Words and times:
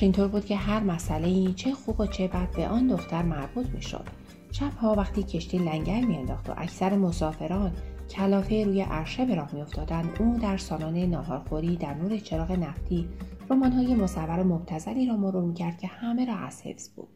برایش 0.00 0.16
اینطور 0.16 0.28
بود 0.28 0.44
که 0.44 0.56
هر 0.56 0.80
مسئله 0.80 1.52
چه 1.52 1.74
خوب 1.74 2.00
و 2.00 2.06
چه 2.06 2.28
بد 2.28 2.56
به 2.56 2.68
آن 2.68 2.86
دختر 2.86 3.22
مربوط 3.22 3.66
می 3.66 3.82
شد. 3.82 4.04
شبها 4.52 4.94
وقتی 4.94 5.22
کشتی 5.22 5.58
لنگر 5.58 6.00
میانداخت 6.00 6.50
و 6.50 6.54
اکثر 6.56 6.96
مسافران 6.96 7.72
کلافه 8.10 8.64
روی 8.64 8.80
عرشه 8.80 9.24
به 9.24 9.34
راه 9.34 9.54
میافتادند 9.54 10.16
او 10.20 10.38
در 10.38 10.56
سالن 10.56 10.96
ناهارخوری 10.96 11.76
در 11.76 11.94
نور 11.94 12.18
چراغ 12.18 12.52
نفتی 12.52 13.08
رمانهای 13.50 13.94
مصور 13.94 14.42
مبتزلی 14.42 15.06
را 15.06 15.16
مرور 15.16 15.44
می‌کرد 15.44 15.78
که 15.78 15.86
همه 15.86 16.24
را 16.24 16.34
از 16.34 16.62
حفظ 16.62 16.88
بود 16.88 17.08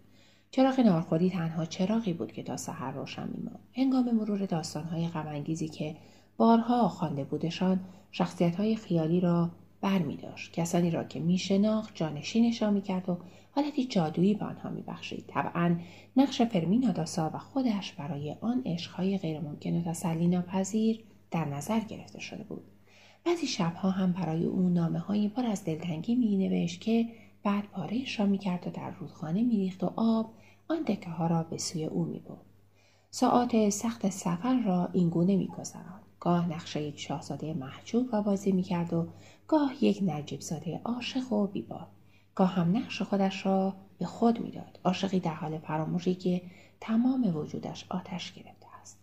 چراغ 0.51 0.81
ناهارخوری 0.81 1.31
تنها 1.31 1.65
چراغی 1.65 2.13
بود 2.13 2.33
که 2.33 2.43
تا 2.43 2.57
سحر 2.57 2.93
روشن 2.93 3.29
میماند 3.35 3.69
هنگام 3.77 4.11
مرور 4.11 4.47
داستانهای 4.47 5.09
غمانگیزی 5.09 5.69
که 5.69 5.97
بارها 6.37 6.89
خوانده 6.89 7.25
بودشان 7.25 7.81
شخصیتهای 8.11 8.77
خیالی 8.77 9.21
را 9.21 9.51
بر 9.85 9.99
می 9.99 10.17
داشت. 10.17 10.53
کسانی 10.53 10.91
را 10.91 11.05
که 11.05 11.21
می 11.21 11.39
شناخت 11.39 11.95
جانشینشان 11.95 12.75
می 12.75 12.83
کرد 12.83 13.09
و 13.09 13.19
حالتی 13.51 13.85
جادویی 13.85 14.35
به 14.35 14.45
آنها 14.45 14.71
می 14.71 14.83
بخشید. 14.83 15.25
طبعا 15.27 15.77
نقش 16.17 16.43
فرمینا 16.43 16.93
داسا 16.93 17.31
و 17.35 17.39
خودش 17.39 17.93
برای 17.93 18.37
آن 18.41 18.63
عشقهای 18.67 19.19
غیرممکن 19.19 19.75
و 19.77 19.83
تسلی 19.83 20.29
ناپذیر 20.29 21.05
در 21.31 21.45
نظر 21.45 21.81
گرفته 21.81 22.21
شده 22.21 22.43
بود. 22.45 22.65
بعضی 23.25 23.47
شبها 23.47 23.91
هم 23.91 24.13
برای 24.13 24.45
او 24.45 24.69
نامه 24.69 24.99
هایی 24.99 25.29
پر 25.29 25.47
از 25.47 25.65
دلتنگی 25.65 26.15
می 26.15 26.37
نوشت 26.37 26.81
که 26.81 27.09
بعد 27.43 27.65
پارهش 27.65 28.21
را 28.21 28.27
می 28.27 28.39
کرد 28.39 28.67
و 28.67 28.71
در 28.71 28.91
رودخانه 28.91 29.43
می 29.43 29.57
ریخت 29.57 29.85
و 29.85 29.93
آب 29.97 30.33
آن 30.69 30.83
دکه 30.83 31.11
ها 31.11 31.27
را 31.27 31.43
به 31.43 31.59
سوی 31.59 31.85
او 31.85 32.05
می 32.05 32.19
بود. 32.19 32.47
ساعات 33.11 33.69
سخت 33.69 34.11
سفر 34.11 34.63
را 34.65 34.89
اینگونه 34.93 35.37
می 35.37 35.47
گذراند. 35.47 36.04
گاه 36.25 36.53
نقشه 36.53 36.83
یک 36.83 37.01
شاهزاده 37.01 37.55
محجوب 37.55 38.13
را 38.13 38.23
بازی 38.23 38.53
می 38.53 38.63
کرد 38.63 38.93
و 38.93 39.07
گاه 39.49 39.85
یک 39.85 40.03
نجیب 40.07 40.41
زاده 40.41 40.81
عاشق 40.85 41.33
و 41.33 41.47
بیبار. 41.47 41.87
گاه 42.35 42.55
هم 42.55 42.77
نقش 42.77 43.03
خودش 43.03 43.47
را 43.47 43.75
به 43.99 44.07
خود 44.07 44.41
می‌داد. 44.41 44.79
عاشقی 44.85 45.21
در 45.21 45.35
حال 45.35 45.59
فراموشی 45.59 46.15
که 46.15 46.43
تمام 46.81 47.37
وجودش 47.37 47.87
آتش 47.89 48.33
گرفته 48.33 48.67
است. 48.81 48.99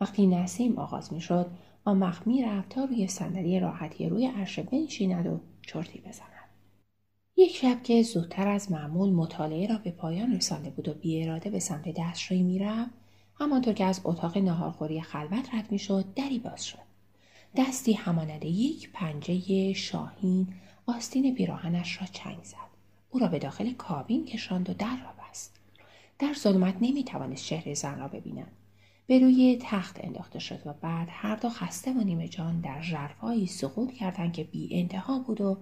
وقتی 0.00 0.26
نسیم 0.26 0.78
آغاز 0.78 1.12
می‌شد 1.12 1.50
آن 1.84 2.00
وقت 2.00 2.26
می‌رفت 2.26 2.68
تا 2.68 2.84
روی 2.84 3.08
صندلی 3.08 3.60
راحتی 3.60 4.08
روی 4.08 4.26
عرشه 4.26 4.62
بنشیند 4.62 5.26
و 5.26 5.40
چرتی 5.62 6.00
بزند. 6.00 6.26
یک 7.36 7.56
شب 7.56 7.82
که 7.82 8.02
زودتر 8.02 8.48
از 8.48 8.72
معمول 8.72 9.10
مطالعه 9.10 9.66
را 9.66 9.78
به 9.78 9.90
پایان 9.90 10.36
رسانده 10.36 10.70
بود 10.70 10.88
و 10.88 10.94
بیاراده 10.94 11.50
به 11.50 11.58
سمت 11.58 11.94
دستشویی 11.96 12.42
می‌رفت 12.42 12.99
همانطور 13.40 13.74
که 13.74 13.84
از 13.84 14.00
اتاق 14.04 14.38
ناهارخوری 14.38 15.00
خلوت 15.00 15.54
رد 15.54 15.72
می‌شد 15.72 16.04
دری 16.16 16.38
باز 16.38 16.66
شد. 16.66 16.78
دستی 17.56 17.92
همانند 17.92 18.44
یک 18.44 18.90
پنجه 18.92 19.72
شاهین 19.72 20.54
آستین 20.86 21.34
پیراهنش 21.34 22.00
را 22.00 22.06
چنگ 22.06 22.42
زد. 22.42 22.70
او 23.10 23.20
را 23.20 23.28
به 23.28 23.38
داخل 23.38 23.72
کابین 23.72 24.24
کشاند 24.24 24.70
و 24.70 24.74
در 24.74 24.96
را 24.96 25.12
بست. 25.28 25.60
در 26.18 26.34
ظلمت 26.34 26.74
نمی‌توانست 26.80 27.44
چهره 27.44 27.74
زن 27.74 27.98
را 27.98 28.08
ببیند. 28.08 28.52
به 29.06 29.18
روی 29.18 29.58
تخت 29.62 29.96
انداخته 30.00 30.38
شد 30.38 30.66
و 30.66 30.72
بعد 30.72 31.08
هر 31.10 31.36
دو 31.36 31.48
خسته 31.48 31.92
و 31.92 32.00
نیمه 32.00 32.28
جان 32.28 32.60
در 32.60 32.82
ژرفهایی 32.82 33.46
سقوط 33.46 33.92
کردند 33.92 34.32
که 34.32 34.44
بی 34.44 34.68
انتها 34.72 35.18
بود 35.18 35.40
و 35.40 35.58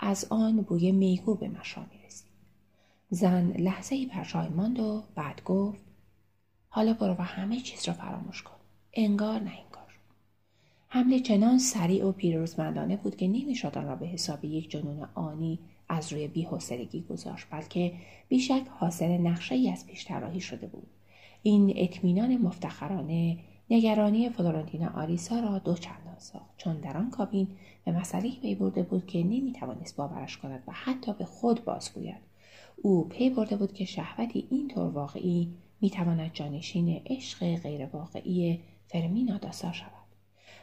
از 0.00 0.26
آن 0.30 0.62
بوی 0.62 0.92
میگو 0.92 1.34
به 1.34 1.48
مشام 1.48 1.86
رسید 2.06 2.28
زن 3.10 3.52
لحظه 3.52 3.94
ای 3.94 4.06
پرشای 4.06 4.48
ماند 4.48 4.80
و 4.80 5.04
بعد 5.14 5.44
گفت 5.44 5.87
حالا 6.68 6.92
برو 6.92 7.12
و 7.12 7.22
همه 7.22 7.60
چیز 7.60 7.88
را 7.88 7.94
فراموش 7.94 8.42
کن. 8.42 8.56
انگار 8.92 9.40
نه 9.40 9.50
انگار. 9.50 9.98
حمله 10.88 11.20
چنان 11.20 11.58
سریع 11.58 12.06
و 12.06 12.12
پیروزمندانه 12.12 12.96
بود 12.96 13.16
که 13.16 13.28
نمی‌شد 13.28 13.78
آن 13.78 13.86
را 13.86 13.96
به 13.96 14.06
حساب 14.06 14.44
یک 14.44 14.70
جنون 14.70 15.08
آنی 15.14 15.58
از 15.88 16.12
روی 16.12 16.28
بیحوصلگی 16.28 17.02
گذاشت 17.02 17.46
بلکه 17.50 17.92
بیشک 18.28 18.62
حاصل 18.70 19.08
نقشه 19.08 19.54
ای 19.54 19.70
از 19.70 19.86
پیش 19.86 20.08
شده 20.44 20.66
بود. 20.66 20.86
این 21.42 21.72
اطمینان 21.76 22.36
مفتخرانه 22.36 23.38
نگرانی 23.70 24.30
فلورنتینا 24.30 24.88
آریسا 24.88 25.40
را 25.40 25.58
دو 25.58 25.74
چندان 25.74 26.18
ساخت 26.18 26.56
چون 26.56 26.80
در 26.80 26.96
آن 26.96 27.10
کابین 27.10 27.48
به 27.84 27.92
مسئله 27.92 28.30
پی 28.30 28.54
برده 28.54 28.82
بود 28.82 29.06
که 29.06 29.18
نمی‌توانست 29.18 29.96
باورش 29.96 30.38
کند 30.38 30.62
و 30.66 30.72
حتی 30.72 31.12
به 31.12 31.24
خود 31.24 31.64
بازگوید. 31.64 32.28
او 32.82 33.08
پی 33.08 33.30
برده 33.30 33.56
بود 33.56 33.72
که 33.72 33.84
شهوتی 33.84 34.48
اینطور 34.50 34.88
واقعی 34.88 35.54
می‌تواند 35.80 36.32
جانشین 36.32 37.02
عشق 37.06 37.56
غیرواقعی 37.56 38.60
فرمینا 38.86 39.38
داسا 39.38 39.72
شود. 39.72 39.92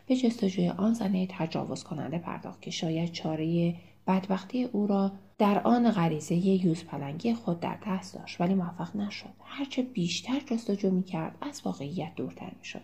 به 0.08 0.16
جستجوی 0.16 0.70
آن 0.70 0.94
زنه 0.94 1.28
تجاوز 1.30 1.84
کننده 1.84 2.18
پرداخت 2.18 2.62
که 2.62 2.72
شاید 2.72 3.12
چاره 3.12 3.76
بدبختی 4.08 4.64
او 4.64 4.88
را 4.88 5.12
در 5.38 5.60
آن 5.60 5.92
غریزه 5.92 6.36
یوز 6.36 6.84
پلنگی 6.84 7.34
خود 7.34 7.60
در 7.60 7.78
دست 7.88 8.16
داشت 8.16 8.42
ولی 8.42 8.54
موفق 8.54 8.96
نشد. 8.96 9.34
هرچه 9.44 9.82
بیشتر 9.82 10.40
جستجو 10.40 10.92
می‌کرد 10.92 11.38
از 11.42 11.62
واقعیت 11.66 12.16
دورتر 12.16 12.52
می‌شد. 12.60 12.82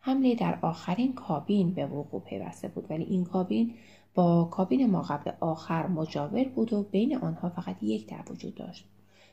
حمله 0.00 0.34
در 0.34 0.58
آخرین 0.62 1.12
کابین 1.12 1.74
به 1.74 1.86
وقوع 1.86 2.20
پیوسته 2.20 2.68
بود 2.68 2.90
ولی 2.90 3.04
این 3.04 3.24
کابین 3.24 3.74
با 4.14 4.44
کابین 4.44 4.90
ما 4.90 5.02
قبل 5.02 5.30
آخر 5.40 5.86
مجاور 5.86 6.44
بود 6.44 6.72
و 6.72 6.82
بین 6.82 7.16
آنها 7.16 7.48
فقط 7.48 7.82
یک 7.82 8.08
در 8.08 8.32
وجود 8.32 8.54
داشت. 8.54 8.84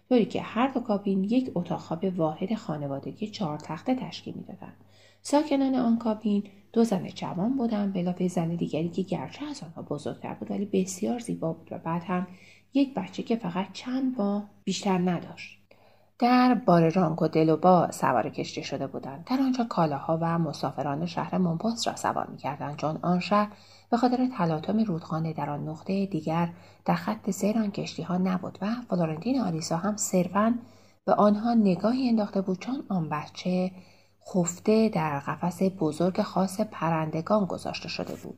طوری 0.09 0.25
که 0.25 0.41
هر 0.41 0.67
دو 0.67 0.79
کابین 0.79 1.23
یک 1.23 1.51
اتاق 1.55 1.79
خواب 1.79 2.19
واحد 2.19 2.55
خانوادگی 2.55 3.27
چهار 3.27 3.57
تخته 3.57 3.95
تشکیل 3.95 4.33
می‌دادند 4.33 4.73
ساکنان 5.21 5.75
آن 5.75 5.97
کابین 5.97 6.43
دو 6.73 6.83
زن 6.83 7.07
جوان 7.07 7.57
بودند 7.57 7.93
بلافه 7.93 8.27
زن 8.27 8.55
دیگری 8.55 8.89
که 8.89 9.01
گرچه 9.01 9.45
از 9.45 9.63
آنها 9.63 9.81
بزرگتر 9.81 10.33
بود 10.33 10.51
ولی 10.51 10.65
بسیار 10.65 11.19
زیبا 11.19 11.53
بود 11.53 11.67
و 11.71 11.77
بعد 11.77 12.03
هم 12.03 12.27
یک 12.73 12.93
بچه 12.93 13.23
که 13.23 13.35
فقط 13.35 13.67
چند 13.73 14.15
با 14.15 14.43
بیشتر 14.63 14.97
نداشت. 14.97 15.59
در 16.19 16.53
بار 16.65 16.89
رانگو 16.89 17.27
دلوبا 17.27 17.91
سوار 17.91 18.29
کشتی 18.29 18.63
شده 18.63 18.87
بودند. 18.87 19.23
در 19.25 19.41
آنجا 19.41 19.63
کالاها 19.63 20.17
و 20.21 20.39
مسافران 20.39 21.05
شهر 21.05 21.37
منپوس 21.37 21.87
را 21.87 21.95
سوار 21.95 22.27
می‌کردند. 22.27 22.75
چون 22.75 22.99
آن 23.01 23.19
شهر 23.19 23.51
به 23.89 23.97
خاطر 23.97 24.27
تلاطم 24.37 24.79
رودخانه 24.79 25.33
در 25.33 25.49
آن 25.49 25.69
نقطه 25.69 26.05
دیگر 26.05 26.49
در 26.85 26.95
خط 26.95 27.29
سیر 27.29 27.57
آن 27.57 27.71
کشتی 27.71 28.03
ها 28.03 28.17
نبود 28.17 28.57
و 28.61 28.67
فلورنتین 28.89 29.41
آلیسا 29.41 29.77
هم 29.77 29.97
صرفا 29.97 30.59
به 31.05 31.13
آنها 31.13 31.53
نگاهی 31.53 32.09
انداخته 32.09 32.41
بود 32.41 32.59
چون 32.59 32.83
آن 32.89 33.09
بچه 33.09 33.71
خفته 34.33 34.89
در 34.89 35.19
قفس 35.19 35.61
بزرگ 35.79 36.21
خاص 36.21 36.61
پرندگان 36.61 37.45
گذاشته 37.45 37.89
شده 37.89 38.15
بود. 38.15 38.37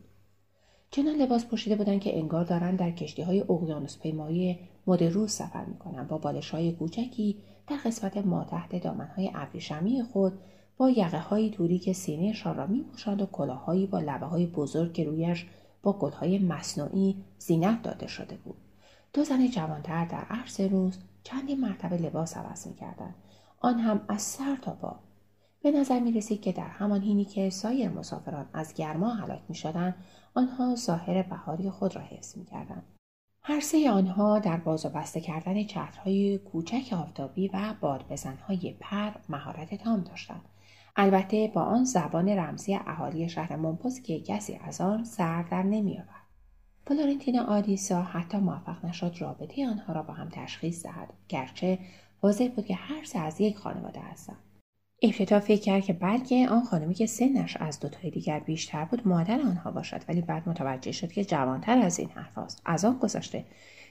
چنان 0.91 1.15
لباس 1.15 1.45
پوشیده 1.45 1.75
بودند 1.75 1.99
که 1.99 2.17
انگار 2.17 2.43
دارند 2.43 2.79
در 2.79 2.91
کشتی 2.91 3.21
های 3.21 3.41
اقیانوس 3.41 3.99
پیمایی 3.99 4.59
مد 4.87 5.03
روز 5.03 5.31
سفر 5.31 5.65
می‌کنند. 5.65 6.07
با 6.07 6.17
بالش 6.17 6.49
های 6.49 6.71
کوچکی 6.71 7.37
در 7.69 7.77
قسمت 7.85 8.17
ما 8.17 8.43
تحت 8.43 8.83
دامن 8.83 9.07
های 9.07 9.31
ابریشمی 9.35 10.03
خود 10.03 10.39
با 10.77 10.89
یقه 10.89 11.19
های 11.19 11.49
توری 11.49 11.79
که 11.79 11.93
سینهشان 11.93 12.57
را 12.57 12.67
میپوشاند 12.67 13.21
و 13.21 13.25
کلاههایی 13.25 13.87
با 13.87 13.99
لبه 13.99 14.25
های 14.25 14.45
بزرگ 14.45 14.93
که 14.93 15.03
رویش 15.03 15.45
با 15.83 15.93
گلهای 15.93 16.39
مصنوعی 16.39 17.23
زینت 17.37 17.81
داده 17.81 18.07
شده 18.07 18.37
بود. 18.37 18.57
دو 19.13 19.23
زن 19.23 19.47
جوانتر 19.47 20.05
در 20.05 20.25
عرض 20.29 20.59
روز 20.59 20.97
چندین 21.23 21.59
مرتبه 21.59 21.97
لباس 21.97 22.37
عوض 22.37 22.67
می‌کردند. 22.67 23.15
آن 23.59 23.79
هم 23.79 24.01
از 24.07 24.21
سر 24.21 24.55
تا 24.55 24.71
پا. 24.71 24.99
به 25.61 25.71
نظر 25.71 25.99
می 25.99 26.11
رسید 26.11 26.41
که 26.41 26.51
در 26.51 26.67
همان 26.67 27.01
حینی 27.01 27.25
که 27.25 27.49
سایر 27.49 27.89
مسافران 27.89 28.45
از 28.53 28.73
گرما 28.73 29.13
هلاک 29.13 29.41
می 29.49 29.55
شدن، 29.55 29.95
آنها 30.33 30.75
ظاهر 30.75 31.23
بهاری 31.23 31.69
خود 31.69 31.95
را 31.95 32.01
حفظ 32.01 32.37
می 32.37 32.45
کردن. 32.45 32.83
هر 33.49 33.59
سه 33.59 33.91
آنها 33.91 34.39
در 34.39 34.57
باز 34.57 34.85
و 34.85 34.89
بسته 34.89 35.21
کردن 35.21 35.63
چترهای 35.63 36.37
کوچک 36.37 36.93
آفتابی 36.93 37.47
و 37.47 37.73
باد 37.81 38.05
بزنهای 38.09 38.75
پر 38.79 39.11
مهارت 39.29 39.75
تام 39.75 40.01
داشتند. 40.01 40.41
البته 40.95 41.51
با 41.53 41.61
آن 41.61 41.83
زبان 41.83 42.29
رمزی 42.29 42.75
اهالی 42.75 43.29
شهر 43.29 43.55
منپوس 43.55 44.01
که 44.01 44.19
کسی 44.19 44.59
از 44.63 44.81
آن 44.81 45.03
سر 45.03 45.43
در 45.43 45.63
نمیآورد. 45.63 46.27
فلورنتینا 46.87 47.43
آدیسا 47.43 48.01
حتی 48.01 48.37
موفق 48.37 48.85
نشد 48.85 49.15
رابطه 49.19 49.67
آنها 49.67 49.93
را 49.93 50.03
با 50.03 50.13
هم 50.13 50.29
تشخیص 50.29 50.83
دهد 50.83 51.13
گرچه 51.27 51.79
واضح 52.23 52.47
بود 52.55 52.65
که 52.65 52.75
هر 52.75 53.03
سه 53.03 53.19
از 53.19 53.41
یک 53.41 53.57
خانواده 53.57 53.99
هستند 53.99 54.48
ابتدا 55.01 55.39
فکر 55.39 55.61
کرد 55.61 55.83
که 55.83 55.93
بلکه 55.93 56.49
آن 56.49 56.63
خانمی 56.63 56.93
که 56.93 57.05
سنش 57.05 57.57
از 57.57 57.79
دوتای 57.79 58.09
دیگر 58.09 58.39
بیشتر 58.39 58.85
بود 58.85 59.07
مادر 59.07 59.41
آنها 59.41 59.71
باشد. 59.71 60.01
ولی 60.07 60.21
بعد 60.21 60.49
متوجه 60.49 60.91
شد 60.91 61.11
که 61.11 61.25
جوانتر 61.25 61.77
از 61.77 61.99
این 61.99 62.09
حرف 62.09 62.37
است. 62.37 62.61
از 62.65 62.85
آن 62.85 62.97
گذشته 62.97 63.45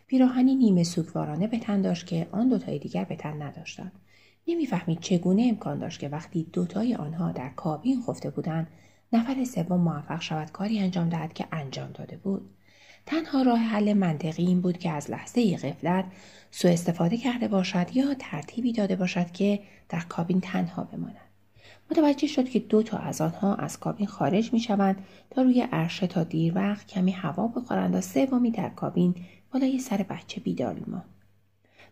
پیراهنی 0.07 0.55
نیمه 0.55 0.85
سوگوارانه 0.85 1.47
به 1.47 1.59
تن 1.59 1.83
داشت 1.83 2.07
که 2.07 2.27
آن 2.33 2.49
دوتای 2.49 2.79
دیگر 2.79 3.05
به 3.05 3.17
تن 3.17 3.43
نداشتند. 3.43 3.93
نمی‌فهمید 4.49 5.01
چگونه 5.01 5.47
امکان 5.49 5.79
داشت 5.79 6.01
که 6.01 6.09
وقتی 6.09 6.47
دوتای 6.53 6.95
آنها 6.95 7.33
در 7.33 7.49
کابین 7.49 8.03
خفته 8.03 8.31
بودند 8.31 8.69
نفر 9.13 9.45
سوم 9.45 9.81
موفق 9.81 10.21
شود 10.21 10.53
کاری 10.53 10.79
انجام 10.79 11.09
دهد 11.09 11.33
که 11.33 11.47
انجام 11.53 11.91
داده 11.93 12.17
بود. 12.17 12.51
تنها 13.09 13.43
راه 13.43 13.59
حل 13.59 13.93
منطقی 13.93 14.47
این 14.47 14.61
بود 14.61 14.79
که 14.79 14.91
از 14.91 15.11
لحظه 15.11 15.57
غفلت 15.57 16.05
سوء 16.51 16.73
استفاده 16.73 17.17
کرده 17.17 17.49
باشد 17.49 17.97
یا 17.97 18.15
ترتیبی 18.15 18.73
داده 18.73 18.97
باشد 18.97 19.31
که 19.31 19.61
در 19.89 20.01
کابین 20.01 20.41
تنها 20.41 20.85
بماند. 20.85 21.17
متوجه 21.91 22.27
شد 22.27 22.49
که 22.49 22.59
دو 22.59 22.83
تا 22.83 22.99
از 22.99 23.21
آنها 23.21 23.55
از 23.55 23.81
کابین 23.81 24.07
خارج 24.07 24.53
می 24.53 24.61
شوند 24.61 25.05
تا 25.31 25.43
روی 25.43 25.61
عرشه 25.73 26.07
تا 26.07 26.25
دیر 26.25 26.53
وقت 26.57 26.87
کمی 26.87 27.11
هوا 27.11 27.49
بخورند 27.49 27.95
و 27.95 28.01
سومی 28.01 28.51
در 28.51 28.69
کابین 28.69 29.15
بالای 29.53 29.79
سر 29.79 29.97
بچه 29.97 30.41
بیدار 30.41 30.77
ماند 30.87 31.05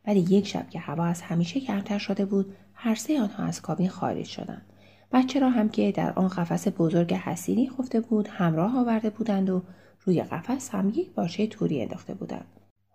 ولی 0.06 0.20
یک 0.20 0.46
شب 0.46 0.70
که 0.70 0.78
هوا 0.78 1.04
از 1.04 1.22
همیشه 1.22 1.60
کمتر 1.60 1.98
شده 1.98 2.24
بود 2.24 2.54
هر 2.74 2.94
سه 2.94 3.20
آنها 3.20 3.44
از 3.44 3.62
کابین 3.62 3.88
خارج 3.88 4.26
شدند. 4.26 4.66
بچه 5.12 5.40
را 5.40 5.50
هم 5.50 5.68
که 5.68 5.92
در 5.92 6.12
آن 6.12 6.28
قفس 6.28 6.68
بزرگ 6.78 7.14
حسیری 7.14 7.70
خفته 7.70 8.00
بود 8.00 8.28
همراه 8.28 8.78
آورده 8.78 9.10
بودند 9.10 9.50
و 9.50 9.62
روی 10.06 10.22
قفس 10.22 10.70
هم 10.70 10.88
یک 10.88 11.14
باشه 11.14 11.46
توری 11.46 11.82
انداخته 11.82 12.14
بودند. 12.14 12.46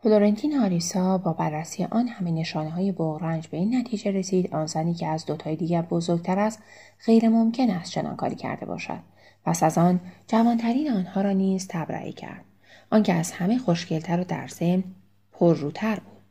فلورنتین 0.04 0.60
آریسا 0.60 1.18
با 1.18 1.34
بررسی 1.34 1.84
آن 1.84 2.08
همه 2.08 2.32
نشانه 2.32 2.70
های 2.70 2.92
بغرنج 2.92 3.48
به 3.48 3.58
این 3.58 3.76
نتیجه 3.76 4.12
رسید 4.12 4.54
آن 4.56 4.66
زنی 4.66 4.94
که 4.94 5.08
از 5.08 5.26
دوتای 5.26 5.56
دیگر 5.56 5.82
بزرگتر 5.82 6.40
است 6.40 6.64
غیر 7.06 7.30
ممکن 7.30 7.70
است 7.70 7.92
چنان 7.92 8.16
کاری 8.16 8.36
کرده 8.36 8.66
باشد. 8.66 9.00
پس 9.46 9.64
از 9.64 9.78
آن 9.78 10.00
جوانترین 10.28 10.92
آنها 10.92 11.22
را 11.22 11.32
نیز 11.32 11.68
تبرئه 11.70 12.12
کرد. 12.12 12.46
آنکه 12.92 13.14
از 13.14 13.32
همه 13.32 13.58
خوشگلتر 13.58 14.20
و 14.20 14.24
در 14.24 14.48
ضمن 14.48 14.84
پرروتر 15.32 15.96
بود. 15.96 16.24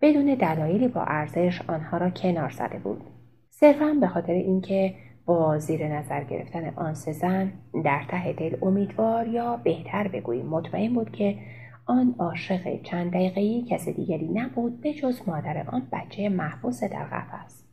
بدون 0.00 0.34
دلایلی 0.34 0.88
با 0.88 1.02
ارزش 1.02 1.62
آنها 1.68 1.96
را 1.96 2.10
کنار 2.10 2.50
زده 2.50 2.78
بود. 2.78 3.04
صرفا 3.50 3.96
به 4.00 4.08
خاطر 4.08 4.32
اینکه 4.32 4.94
با 5.26 5.58
زیر 5.58 5.88
نظر 5.88 6.24
گرفتن 6.24 6.72
آن 6.76 6.94
سه 6.94 7.12
زن 7.12 7.52
در 7.84 8.04
ته 8.08 8.32
دل 8.32 8.56
امیدوار 8.62 9.26
یا 9.26 9.56
بهتر 9.56 10.08
بگوییم. 10.08 10.46
مطمئن 10.46 10.94
بود 10.94 11.12
که 11.12 11.38
آن 11.86 12.14
عاشق 12.18 12.82
چند 12.82 13.10
دقیقهای 13.10 13.64
کس 13.70 13.88
دیگری 13.88 14.28
نبود 14.28 14.80
به 14.80 14.94
جز 14.94 15.20
مادر 15.26 15.64
آن 15.68 15.88
بچه 15.92 16.28
محبوس 16.28 16.84
در 16.84 17.04
قفس 17.04 17.64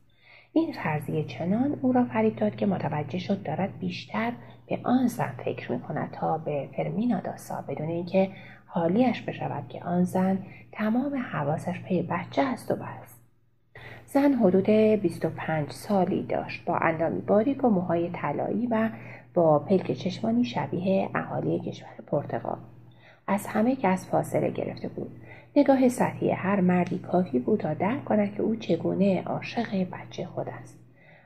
این 0.54 0.74
فرضیه 0.74 1.24
چنان 1.24 1.80
او 1.82 1.92
را 1.92 2.06
فریب 2.06 2.36
داد 2.36 2.56
که 2.56 2.66
متوجه 2.66 3.20
شد 3.20 3.44
دارد 3.44 3.80
بیشتر 3.80 4.34
به 4.68 4.80
آن 4.84 5.08
زن 5.08 5.34
فکر 5.46 5.72
می 5.72 5.80
کند 5.80 6.12
تا 6.12 6.38
به 6.38 6.70
فرمینا 6.78 7.20
داسا 7.20 7.62
بدون 7.68 7.88
اینکه 7.88 8.30
حالیش 8.66 9.22
بشود 9.22 9.68
که 9.68 9.84
آن 9.84 10.04
زن 10.04 10.40
تمام 10.72 11.16
حواسش 11.16 11.82
پی 11.82 12.02
بچه 12.02 12.42
است 12.42 12.72
و 12.72 12.76
بس. 12.76 13.13
زن 14.14 14.34
حدود 14.34 14.70
25 14.70 15.72
سالی 15.72 16.24
داشت. 16.24 16.66
با 16.66 16.78
اندامی 16.78 17.22
باریک 17.22 17.64
و 17.64 17.70
موهای 17.70 18.10
طلایی 18.10 18.68
و 18.68 18.90
با 19.34 19.60
پلک 19.60 19.92
چشمانی 19.92 20.46
شبیه 20.46 21.10
اهالی 21.16 21.60
کشور 21.60 21.90
پرتغال. 22.08 22.58
از 23.28 23.48
همه 23.48 23.76
کس 23.76 24.10
فاصله 24.10 24.50
گرفته 24.52 24.88
بود. 24.88 25.12
نگاه 25.56 25.90
سطحی 25.90 26.32
هر 26.32 26.62
مردی 26.62 26.98
کافی 26.98 27.40
بود 27.40 27.60
تا 27.60 27.74
درک 27.74 28.06
کند 28.06 28.36
که 28.36 28.42
او 28.42 28.56
چگونه 28.56 29.24
عاشق 29.24 29.88
بچه 29.92 30.26
خود 30.26 30.48
است. 30.62 30.80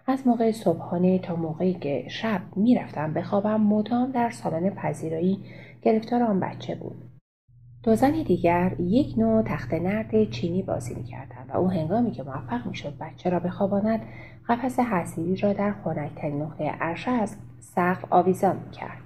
از 0.05 0.27
موقع 0.27 0.51
صبحانه 0.51 1.19
تا 1.19 1.35
موقعی 1.35 1.73
که 1.73 2.05
شب 2.09 2.41
می‌رفتم 2.55 3.13
بخوابم 3.13 3.61
مدام 3.61 4.11
در 4.11 4.29
سالن 4.29 4.69
پذیرایی 4.69 5.39
گرفتار 5.81 6.23
آن 6.23 6.39
بچه 6.39 6.75
بود. 6.75 7.16
دو 7.87 7.95
زن 7.95 8.11
دیگر 8.11 8.75
یک 8.79 9.17
نوع 9.17 9.41
تخت 9.41 9.73
نرد 9.73 10.29
چینی 10.29 10.63
بازی 10.63 10.95
می‌کردند 10.95 11.49
و 11.49 11.57
او 11.57 11.71
هنگامی 11.71 12.11
که 12.11 12.23
موفق 12.23 12.67
می‌شد 12.67 12.97
بچه 12.97 13.29
را 13.29 13.39
بخواباند 13.39 13.99
قفس 14.49 14.79
حسیری 14.79 15.35
را 15.35 15.53
در 15.53 15.73
خنکترین 15.83 16.41
نقطه 16.41 16.69
عرشه 16.69 17.11
از 17.11 17.35
سقف 17.59 18.05
آویزان 18.09 18.57
می‌کرد. 18.65 19.01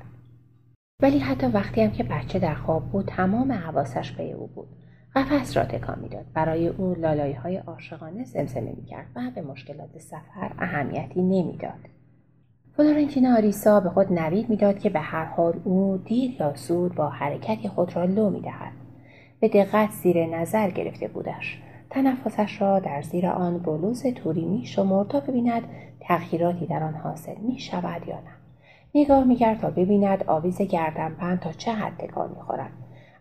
ولی 1.02 1.20
حتی 1.20 1.48
وقتی 1.48 1.82
هم 1.82 1.92
که 1.92 2.04
بچه 2.04 2.40
در 2.40 2.56
خواب 2.56 2.92
بود 2.92 3.06
تمام 3.06 3.52
حواسش 3.52 4.12
به 4.12 4.32
او 4.32 4.48
بود. 4.48 4.68
قفس 5.16 5.58
را 5.58 5.64
تکان 5.64 6.00
می‌داد. 6.00 6.26
برای 6.34 6.68
او 6.68 6.94
لالایی 6.94 7.34
های 7.34 7.58
عاشقانه 7.58 8.24
زمزمه 8.24 8.74
می‌کرد 8.78 9.08
و 9.16 9.22
به 9.36 9.42
مشکلات 9.42 9.98
سفر 9.98 10.52
اهمیتی 10.60 11.22
نمی‌داد. 11.22 11.80
فلورنتینا 12.82 13.36
آریسا 13.36 13.80
به 13.80 13.90
خود 13.90 14.14
نوید 14.14 14.50
می‌داد 14.50 14.80
که 14.80 14.90
به 14.90 15.00
هر 15.00 15.26
حال 15.26 15.54
او 15.64 15.98
دیر 15.98 16.36
یا 16.40 16.54
زود 16.56 16.96
با 16.96 17.10
حرکتی 17.10 17.68
خود 17.68 17.96
را 17.96 18.06
لو 18.06 18.30
می‌دهد. 18.30 18.72
به 19.40 19.48
دقت 19.48 19.92
زیر 19.92 20.26
نظر 20.26 20.70
گرفته 20.70 21.08
بودش. 21.08 21.62
تنفسش 21.90 22.62
را 22.62 22.80
در 22.80 23.02
زیر 23.02 23.28
آن 23.28 23.58
بلوز 23.58 24.04
توری 24.04 24.46
می 24.46 24.66
شمرد 24.66 25.08
تا 25.08 25.20
ببیند 25.20 25.64
تغییراتی 26.00 26.66
در 26.66 26.84
آن 26.84 26.94
حاصل 26.94 27.36
می 27.48 27.60
شود 27.60 28.08
یا 28.08 28.16
نه. 28.16 28.32
نگاه 28.96 29.24
می‌کرد 29.24 29.60
تا 29.60 29.70
ببیند 29.70 30.24
آویز 30.28 30.62
گردنبند 30.62 31.40
تا 31.40 31.52
چه 31.52 31.72
حد 31.72 31.98
تکان 31.98 32.30
می‌خورد. 32.36 32.72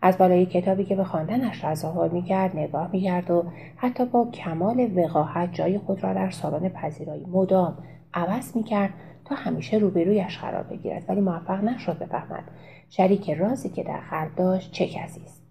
از 0.02 0.18
بالای 0.18 0.46
کتابی 0.46 0.84
که 0.84 0.96
به 0.96 1.04
خواندنش 1.04 1.60
تظاهر 1.60 2.08
می‌کرد 2.08 2.56
نگاه 2.56 2.90
می‌کرد 2.92 3.30
و 3.30 3.44
حتی 3.76 4.04
با 4.04 4.24
کمال 4.30 4.90
وقاحت 4.96 5.52
جای 5.52 5.78
خود 5.78 6.04
را 6.04 6.14
در 6.14 6.30
سالن 6.30 6.68
پذیرایی 6.68 7.26
مدام 7.32 7.78
عوض 8.14 8.56
می‌کرد 8.56 8.90
همیشه 9.34 9.76
روبرویش 9.76 10.38
قرار 10.38 10.62
بگیرد 10.62 11.04
ولی 11.08 11.20
موفق 11.20 11.64
نشد 11.64 11.98
بفهمد 11.98 12.44
شریک 12.90 13.30
رازی 13.30 13.68
که 13.68 13.82
در 13.82 14.00
قلب 14.10 14.34
داشت 14.36 14.72
چه 14.72 14.86
کسی 14.86 15.20
است. 15.24 15.42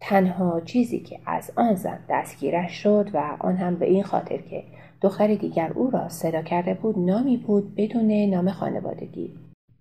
تنها 0.00 0.60
چیزی 0.60 1.00
که 1.00 1.20
از 1.26 1.52
آن 1.56 1.74
زن 1.74 1.98
دستگیرش 2.08 2.72
شد 2.72 3.10
و 3.14 3.36
آن 3.38 3.56
هم 3.56 3.76
به 3.76 3.86
این 3.86 4.02
خاطر 4.02 4.36
که 4.36 4.64
دختر 5.00 5.34
دیگر 5.34 5.72
او 5.72 5.90
را 5.90 6.08
صدا 6.08 6.42
کرده 6.42 6.74
بود 6.74 6.98
نامی 6.98 7.36
بود 7.36 7.74
بدون 7.74 8.12
نام 8.12 8.50
خانوادگی. 8.50 9.34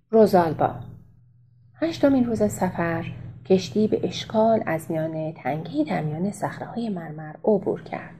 روزالبا. 0.09 0.75
هشتمین 1.75 2.25
روز 2.25 2.43
سفر 2.51 3.05
کشتی 3.45 3.87
به 3.87 3.99
اشکال 4.03 4.63
از 4.65 4.91
میان 4.91 5.33
تنگی 5.33 5.83
در 5.83 6.01
میان 6.01 6.31
های 6.75 6.89
مرمر 6.89 7.35
عبور 7.43 7.83
کرد 7.83 8.15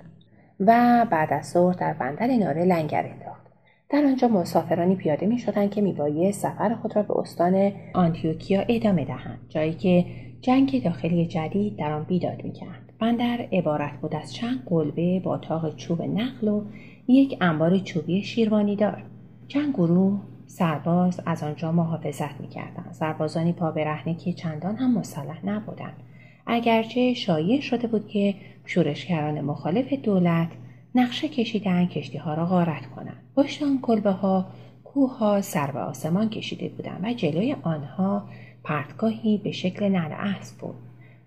و 0.60 1.06
بعد 1.12 1.34
از 1.34 1.50
ظهر 1.50 1.74
در 1.74 1.94
بندر 1.94 2.28
ناره 2.28 2.66
لنگر 2.66 3.06
انداخت. 3.06 3.49
در 3.92 4.06
آنجا 4.06 4.28
مسافرانی 4.28 4.96
پیاده 4.96 5.26
می 5.26 5.40
شدند 5.40 5.72
که 5.72 5.82
میبایه 5.82 6.32
سفر 6.32 6.76
خود 6.82 6.96
را 6.96 7.04
به 7.04 7.18
استان 7.18 7.72
آنتیوکیا 7.94 8.62
ادامه 8.62 9.06
دهند 9.06 9.40
جایی 9.50 9.74
که 9.74 10.06
جنگ 10.42 10.84
داخلی 10.84 11.26
جدید 11.26 11.76
در 11.76 11.92
آن 11.92 12.04
بیداد 12.04 12.44
می‌کرد. 12.44 12.94
بندر 13.00 13.48
عبارت 13.52 13.92
بود 14.02 14.16
از 14.16 14.34
چند 14.34 14.66
قلبه 14.66 15.20
با 15.20 15.38
تاق 15.38 15.76
چوب 15.76 16.02
نقل 16.02 16.48
و 16.48 16.62
یک 17.08 17.38
انبار 17.42 17.78
چوبی 17.78 18.24
شیروانی 18.24 18.76
دار. 18.76 19.04
چند 19.48 19.74
گروه 19.74 20.20
سرباز 20.48 21.22
از 21.26 21.44
آنجا 21.44 21.72
محافظت 21.72 22.42
می‌کردند. 22.42 22.90
سربازانی 22.92 23.54
پا 23.54 23.72
برهنه 23.72 24.16
که 24.16 24.34
چندان 24.34 24.76
هم 24.76 24.98
مسلح 24.98 25.46
نبودند. 25.46 26.04
اگرچه 26.46 27.14
شایع 27.14 27.62
شده 27.62 27.88
بود 27.88 28.08
که 28.08 28.36
شورشگران 28.66 29.42
مخالف 29.42 29.94
دولت 29.94 30.50
نقشه 30.96 31.28
کشیدن 31.28 31.86
کشتی 31.86 32.18
ها 32.18 32.34
را 32.34 32.46
غارت 32.46 32.86
کنند. 32.86 33.24
پشت 33.36 33.64
آن 33.64 33.80
کلبه 33.82 34.12
ها 34.12 34.46
کوه 34.84 35.18
ها 35.18 35.42
سر 35.42 35.72
به 35.72 35.80
آسمان 35.80 36.30
کشیده 36.30 36.70
بودند 36.70 37.04
و 37.04 37.14
جلوی 37.14 37.56
آنها 37.62 38.24
پرتگاهی 38.64 39.38
به 39.38 39.52
شکل 39.52 39.90
نعل 39.90 40.12
اسب 40.12 40.58
بود. 40.58 40.76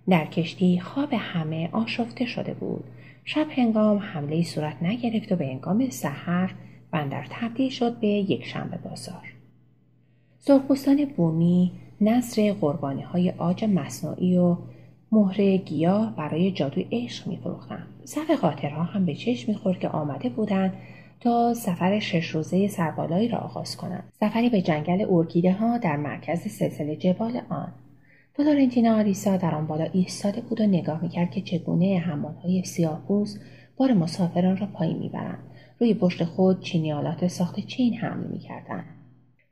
در 0.08 0.26
کشتی 0.26 0.80
خواب 0.80 1.08
همه 1.12 1.68
آشفته 1.72 2.26
شده 2.26 2.54
بود. 2.54 2.84
شب 3.24 3.46
هنگام 3.50 3.98
حمله 3.98 4.42
صورت 4.42 4.82
نگرفت 4.82 5.32
و 5.32 5.36
به 5.36 5.46
هنگام 5.46 5.90
سحر 5.90 6.54
بندر 6.90 7.26
تبدیل 7.30 7.70
شد 7.70 8.00
به 8.00 8.06
یک 8.06 8.44
شنبه 8.44 8.76
بازار. 8.76 9.32
سرخپوستان 10.38 11.04
بومی 11.04 11.72
نصر 12.00 12.52
قربانی 12.52 13.02
های 13.02 13.30
آج 13.30 13.64
مصنوعی 13.64 14.38
و 14.38 14.56
مهره 15.12 15.56
گیاه 15.56 16.16
برای 16.16 16.50
جادوی 16.50 16.86
عشق 16.92 17.26
میفروختند. 17.26 17.91
صف 18.04 18.30
قاطرها 18.30 18.82
هم 18.82 19.06
به 19.06 19.14
چشم 19.14 19.52
می‌خورد 19.52 19.78
که 19.78 19.88
آمده 19.88 20.28
بودند 20.28 20.72
تا 21.20 21.54
سفر 21.54 21.98
شش 21.98 22.26
روزه 22.26 22.68
سربالایی 22.68 23.28
را 23.28 23.38
آغاز 23.38 23.76
کنند. 23.76 24.12
سفری 24.20 24.50
به 24.50 24.62
جنگل 24.62 25.06
ارکیده 25.10 25.52
ها 25.52 25.78
در 25.78 25.96
مرکز 25.96 26.40
سلسله 26.40 26.96
جبال 26.96 27.40
آن. 27.48 27.72
فلورنتینا 28.36 28.96
آریسا 28.96 29.36
در 29.36 29.54
آن 29.54 29.66
بالا 29.66 29.84
ایستاده 29.92 30.40
بود 30.40 30.60
و 30.60 30.66
نگاه 30.66 31.02
می‌کرد 31.02 31.30
که 31.30 31.40
چگونه 31.40 31.98
حمالهای 31.98 32.64
سیاهپوست 32.64 33.40
بار 33.76 33.92
مسافران 33.92 34.56
را 34.56 34.66
پایین 34.66 34.98
می‌برند. 34.98 35.38
روی 35.80 35.94
پشت 35.94 36.24
خود 36.24 36.60
چینیالات 36.60 37.26
ساخت 37.26 37.60
چین 37.60 37.94
حمل 37.94 38.26
می‌کردند. 38.26 38.84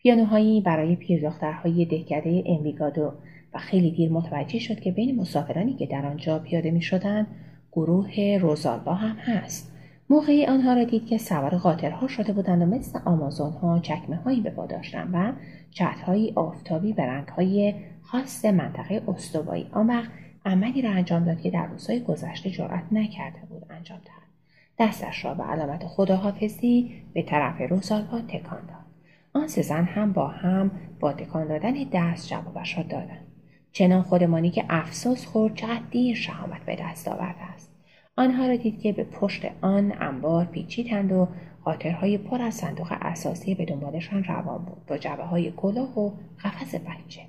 پیانوهایی 0.03 0.61
برای 0.61 0.97
پیردخترهای 0.97 1.85
دهکده 1.85 2.43
انویگادو 2.47 3.13
و 3.55 3.59
خیلی 3.59 3.91
دیر 3.91 4.13
متوجه 4.13 4.59
شد 4.59 4.81
که 4.81 4.93
بین 4.93 5.17
مسافرانی 5.17 5.75
که 5.75 5.87
در 5.87 6.07
آنجا 6.07 6.39
پیاده 6.39 6.71
می‌شدند 6.71 7.27
گروه 7.73 8.39
روزالبا 8.41 8.95
هم 8.95 9.17
هست. 9.17 9.73
موقعی 10.11 10.47
آنها 10.47 10.73
را 10.73 10.85
دید 10.85 11.07
که 11.07 11.19
سوار 11.19 11.59
قاطرها 11.59 12.09
شده 12.09 12.33
بودند 12.33 12.63
و 12.63 12.67
مثل 12.67 12.99
آمازون 13.05 13.53
ها 13.53 13.79
چکمه 13.79 14.17
هایی 14.17 14.41
به 14.41 14.51
پا 14.51 14.67
داشتند 14.67 15.11
و 15.13 15.33
چترهایی 15.71 16.33
آفتابی 16.37 16.93
به 16.93 17.07
رنگ 17.07 17.29
های 17.29 17.75
خاص 18.03 18.45
منطقه 18.45 19.03
استوایی 19.09 19.69
آن 19.73 19.87
وقت 19.87 20.11
عملی 20.45 20.83
را 20.83 20.91
انجام 20.91 21.25
داد 21.25 21.41
که 21.41 21.51
در 21.51 21.67
روزهای 21.67 22.01
گذشته 22.01 22.51
جرأت 22.51 22.85
نکرده 22.93 23.39
بود 23.49 23.67
انجام 23.71 23.99
دهد. 23.99 24.31
دستش 24.79 25.25
را 25.25 25.35
به 25.35 25.43
علامت 25.43 25.87
خداحافظی 25.87 27.03
به 27.15 27.23
طرف 27.23 27.71
روزالوا 27.71 28.21
تکان 28.21 28.67
داد. 28.67 28.91
آن 29.33 29.49
سه 29.49 29.75
هم 29.75 30.13
با 30.13 30.29
هم 30.29 30.71
با 31.01 31.13
تکان 31.13 31.49
دادن 31.49 31.75
دست 31.93 32.29
جوابش 32.29 32.77
را 32.77 32.83
دادند. 32.83 33.30
چنان 33.73 34.03
خودمانی 34.03 34.51
که 34.51 34.65
افسوس 34.69 35.27
خورد 35.27 35.55
چقدر 35.55 35.83
دیر 35.91 36.17
شهامت 36.17 36.65
به 36.65 36.77
دست 36.81 37.09
آورده 37.09 37.43
است. 37.43 37.71
آنها 38.17 38.47
را 38.47 38.57
دید 38.57 38.81
که 38.81 38.93
به 38.93 39.05
پشت 39.05 39.43
آن 39.61 39.93
انبار 40.01 40.45
پیچیدند 40.45 41.13
و 41.13 41.29
خاطرهای 41.65 42.19
پر 42.19 42.43
از 42.43 42.55
صندوق 42.55 42.93
اساسی 43.01 43.55
به 43.55 43.65
دنبالشان 43.65 44.25
روان 44.25 44.65
بود. 44.65 44.87
با 44.87 44.99
جبه 44.99 45.23
های 45.23 45.51
کلاه 45.51 45.99
و 45.99 46.11
قفس 46.45 46.75
بچه. 46.75 47.21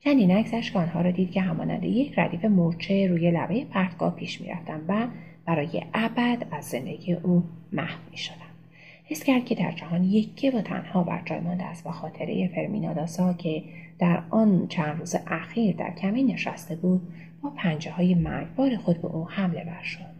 چندی 0.00 0.26
نگذشت 0.26 0.72
که 0.72 0.78
آنها 0.78 1.00
را 1.00 1.10
دید 1.10 1.30
که 1.30 1.40
همانند 1.40 1.84
یک 1.84 2.18
ردیف 2.18 2.44
مورچه 2.44 3.06
روی 3.06 3.30
لبه 3.30 3.64
پرتگاه 3.64 4.14
پیش 4.14 4.40
می‌رفتند 4.40 4.84
و 4.88 5.06
برای 5.46 5.82
ابد 5.94 6.46
از 6.50 6.64
زندگی 6.64 7.12
او 7.12 7.44
محو 7.72 7.98
می‌شدند. 8.10 8.51
حس 9.12 9.24
کرد 9.24 9.44
که 9.44 9.54
در 9.54 9.72
جهان 9.72 10.04
یکی 10.04 10.50
و 10.50 10.62
تنها 10.62 11.02
بر 11.02 11.22
جای 11.24 11.40
مانده 11.40 11.64
است 11.64 11.86
و 11.86 11.90
خاطره 11.90 12.50
فرمیناداسا 12.54 13.32
که 13.32 13.64
در 13.98 14.22
آن 14.30 14.66
چند 14.68 14.98
روز 14.98 15.16
اخیر 15.26 15.76
در 15.76 15.90
کمی 15.90 16.22
نشسته 16.22 16.76
بود 16.76 17.00
با 17.42 17.50
پنجه 17.50 17.90
های 17.90 18.14
مرگبار 18.14 18.76
خود 18.76 19.02
به 19.02 19.08
او 19.08 19.30
حمله 19.30 19.64
بر 19.64 19.82
شد 19.82 20.12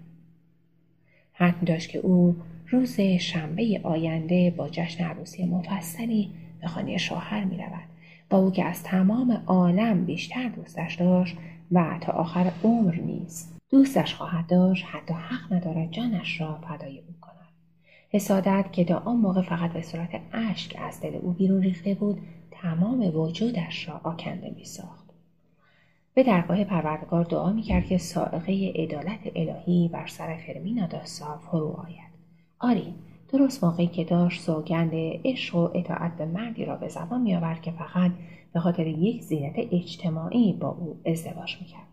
حتم 1.32 1.66
داشت 1.66 1.90
که 1.90 1.98
او 1.98 2.36
روز 2.68 3.00
شنبه 3.00 3.80
آینده 3.82 4.50
با 4.50 4.68
جشن 4.68 5.04
عروسی 5.04 5.44
مفصلی 5.44 6.30
به 6.60 6.66
خانه 6.66 6.96
شوهر 6.96 7.44
می 7.44 7.56
رود. 7.56 7.88
با 8.30 8.38
او 8.38 8.50
که 8.50 8.64
از 8.64 8.82
تمام 8.82 9.42
عالم 9.46 10.04
بیشتر 10.04 10.48
دوستش 10.48 10.94
داشت 10.94 11.36
و 11.72 11.98
تا 12.00 12.12
آخر 12.12 12.52
عمر 12.64 12.94
نیست 12.94 13.60
دوستش 13.70 14.14
خواهد 14.14 14.46
داشت 14.46 14.84
حتی 14.88 15.14
حق 15.14 15.52
ندارد 15.52 15.90
جانش 15.90 16.40
را 16.40 16.58
فدای 16.68 16.98
او 16.98 17.14
حسادت 18.12 18.72
که 18.72 18.84
تا 18.84 18.98
آن 18.98 19.16
موقع 19.16 19.42
فقط 19.42 19.72
به 19.72 19.82
صورت 19.82 20.20
اشک 20.32 20.76
از 20.78 21.00
دل 21.00 21.14
او 21.14 21.32
بیرون 21.32 21.62
ریخته 21.62 21.94
بود 21.94 22.18
تمام 22.50 23.16
وجودش 23.16 23.88
را 23.88 24.00
آکنده 24.04 24.54
می 24.56 24.64
ساخت. 24.64 25.10
به 26.14 26.22
درگاه 26.22 26.64
پروردگار 26.64 27.24
دعا 27.24 27.52
می 27.52 27.62
کرد 27.62 27.86
که 27.86 27.98
سائقه 27.98 28.72
عدالت 28.76 29.20
الهی 29.36 29.90
بر 29.92 30.06
سر 30.06 30.36
فرمینا 30.36 30.86
داسا 30.86 31.38
فرو 31.38 31.68
آید. 31.68 32.12
آری 32.58 32.94
درست 33.32 33.64
موقعی 33.64 33.86
که 33.86 34.04
داشت 34.04 34.40
سوگند 34.40 34.90
عشق 35.24 35.54
و 35.54 35.70
اطاعت 35.74 36.16
به 36.16 36.26
مردی 36.26 36.64
را 36.64 36.76
به 36.76 36.88
زبان 36.88 37.20
می 37.20 37.36
آورد 37.36 37.62
که 37.62 37.70
فقط 37.70 38.10
به 38.52 38.60
خاطر 38.60 38.86
یک 38.86 39.22
زینت 39.22 39.54
اجتماعی 39.56 40.52
با 40.52 40.68
او 40.68 41.00
ازدواج 41.06 41.56
می 41.60 41.66
کرد. 41.66 41.86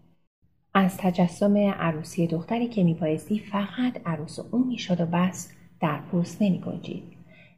از 0.74 0.98
تجسم 0.98 1.58
عروسی 1.58 2.28
دختری 2.28 2.68
که 2.68 2.84
میبایستی 2.84 3.40
فقط 3.40 4.02
عروس 4.06 4.40
او 4.40 4.66
می‌شد 4.66 5.02
و 5.02 5.06
بس 5.06 5.54
در 5.82 6.00
پوست 6.12 6.42
نمی 6.42 6.60
گنجید. 6.60 7.04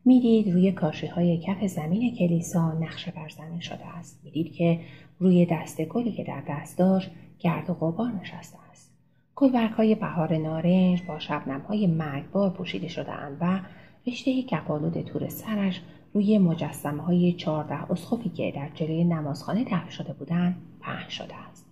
می‌دید 0.06 0.54
روی 0.54 0.72
کاشی 0.72 1.08
های 1.08 1.38
کف 1.38 1.66
زمین 1.66 2.16
کلیسا 2.16 2.72
نقشه 2.72 3.12
بر 3.12 3.30
زمین 3.30 3.60
شده 3.60 3.88
است. 3.88 4.22
می‌دید 4.24 4.54
که 4.54 4.80
روی 5.20 5.46
دست 5.46 5.82
گلی 5.82 6.12
که 6.12 6.24
در 6.24 6.44
دست 6.48 6.78
داشت 6.78 7.12
گرد 7.40 7.70
و 7.70 7.74
غبار 7.74 8.12
نشسته 8.22 8.58
است. 8.72 8.92
گلبرگ 9.36 9.72
های 9.72 9.96
بهار 9.96 10.38
نارنج 10.38 11.04
با 11.08 11.20
شبنم 11.20 11.62
های 11.62 11.88
مرگبار 11.88 12.50
پوشیده 12.50 12.88
شده 12.88 13.12
اند 13.12 13.38
و 13.42 13.60
رشته 14.08 14.44
کپالود 14.44 15.01
تور 15.01 15.30
سرش 15.30 15.82
روی 16.13 16.38
مجسمه 16.38 17.04
های 17.04 17.34
چهارده 17.34 17.92
اسخفی 17.92 18.30
که 18.30 18.51
در 18.56 18.70
جلوی 18.75 19.04
نمازخانه 19.04 19.63
دفن 19.63 19.90
شده 19.90 20.13
بودند 20.13 20.56
پهن 20.82 21.10
شده 21.10 21.36
است. 21.50 21.66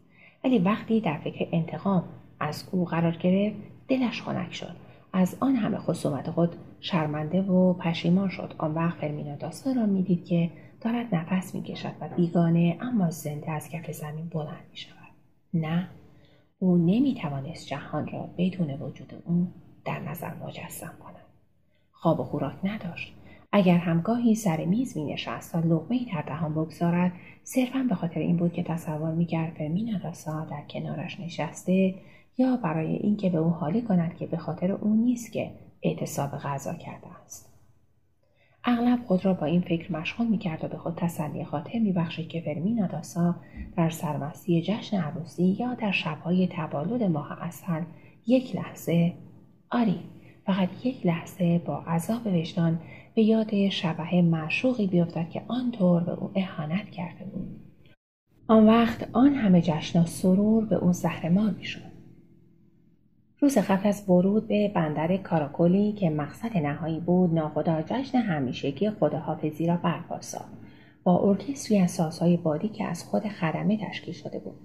ولی 0.44 0.60
وقتی 0.60 1.02
در 1.02 1.18
فکر 1.18 1.48
انتقام 1.52 2.04
از 2.40 2.70
او 2.72 2.86
قرار 2.86 3.16
گرفت 3.16 3.58
دلش 3.88 4.22
خنک 4.22 4.54
شد 4.54 4.76
از 5.14 5.38
آن 5.40 5.56
همه 5.56 5.78
خصومت 5.78 6.32
خود 6.32 6.56
شرمنده 6.80 7.42
و 7.42 7.74
پشیمان 7.74 8.30
شد 8.30 8.54
آن 8.58 8.74
وقت 8.74 8.98
فرمینا 8.98 9.36
داستا 9.36 9.72
را 9.72 9.86
می‌دید 9.86 10.26
که 10.26 10.50
دارد 10.82 11.16
نفس 11.16 11.56
می‌کشد 11.56 11.92
و 12.02 12.10
بیگانه 12.10 12.78
اما 12.82 13.12
زنده 13.12 13.52
از 13.52 13.70
کف 13.70 13.92
زمین 13.92 14.28
بلند 14.30 14.66
می 14.72 14.78
شود. 14.78 14.96
نه 15.54 15.88
او 16.60 16.78
نمی 16.78 17.18
توانست 17.22 17.68
جهان 17.68 18.08
را 18.08 18.30
بدون 18.38 18.70
وجود 18.70 19.24
او 19.26 19.48
در 19.86 20.00
نظر 20.00 20.34
مجسم 20.34 20.94
کند. 21.04 21.26
خواب 21.92 22.20
و 22.20 22.24
خوراک 22.24 22.54
نداشت. 22.64 23.14
اگر 23.52 23.78
همگاهی 23.78 24.36
سر 24.36 24.66
میز 24.66 24.98
می 24.98 25.14
نشست 25.14 25.52
تا 25.52 25.60
لغمه 25.60 26.00
در 26.14 26.22
دهان 26.22 26.54
بگذارد 26.54 27.12
صرفا 27.44 27.86
به 27.90 27.96
خاطر 27.96 28.20
این 28.20 28.38
بود 28.38 28.54
که 28.54 28.64
تصور 28.64 29.12
می‌کرد 29.12 29.54
فرمینا 29.54 29.98
داسا 29.98 30.46
در 30.46 30.62
کنارش 30.70 31.20
نشسته 31.20 31.96
یا 32.40 32.58
برای 32.58 32.96
اینکه 32.96 33.30
به 33.30 33.38
او 33.38 33.50
حالی 33.50 33.82
کند 33.82 34.18
که 34.18 34.26
به 34.26 34.38
خاطر 34.38 34.72
او 34.72 34.96
نیست 34.96 35.32
که 35.32 35.52
اعتصاب 35.84 36.30
غذا 36.30 36.74
کرده 36.74 37.08
است. 37.24 37.50
اغلب 38.64 39.00
خود 39.06 39.26
را 39.26 39.34
با 39.34 39.46
این 39.46 39.62
فکر 39.62 39.94
مشغول 39.94 40.28
می‌کرد 40.28 40.64
و 40.64 40.68
به 40.68 40.78
خود 40.78 40.96
تسلی 40.96 41.46
خاطر 41.46 41.80
میبخشید 41.80 42.28
که 42.28 42.42
فرمینا 42.42 42.88
داسا 42.88 43.36
در 43.78 43.90
سرمستی 43.90 44.62
جشن 44.62 44.98
عروسی 44.98 45.58
یا 45.60 45.74
در 45.74 45.92
شبهای 45.92 46.50
تبالد 46.52 47.04
ماه 47.04 47.44
اصل 47.44 47.82
یک 48.28 48.56
لحظه 48.56 49.14
آری 49.72 50.00
فقط 50.46 50.86
یک 50.86 51.06
لحظه 51.06 51.60
با 51.60 51.78
عذاب 51.78 52.28
وجدان 52.28 52.80
به 53.16 53.24
یاد 53.24 53.70
شبه 53.70 54.22
معشوقی 54.22 54.88
بیفتد 54.88 55.30
که 55.30 55.42
آنطور 55.48 56.04
به 56.04 56.12
او 56.12 56.32
اهانت 56.36 56.90
کرده 56.90 57.26
بود. 57.26 57.60
آن 58.48 58.68
وقت 58.68 59.10
آن 59.14 59.34
همه 59.34 59.62
جشن 59.62 60.02
و 60.02 60.06
سرور 60.06 60.66
به 60.66 60.76
او 60.76 60.94
زهرمار 60.94 61.52
می‌شد. 61.52 61.89
روز 63.42 63.58
قبل 63.58 63.88
از 63.88 64.10
ورود 64.10 64.48
به 64.48 64.68
بندر 64.68 65.18
کاراکولی 65.18 65.92
که 65.92 66.10
مقصد 66.10 66.58
نهایی 66.58 67.00
بود 67.00 67.34
ناخدا 67.34 67.82
جشن 67.82 68.18
همیشگی 68.18 68.90
خداحافظی 68.90 69.68
را 69.68 69.78
برپا 69.78 70.20
با 71.04 71.30
ارکستری 71.30 71.80
از 71.80 71.92
سازهای 71.92 72.38
بادی 72.38 72.70
که 72.70 72.84
از 72.84 73.04
خود 73.04 73.28
خدمه 73.28 73.78
تشکیل 73.78 74.14
شده 74.14 74.40
بود. 74.40 74.56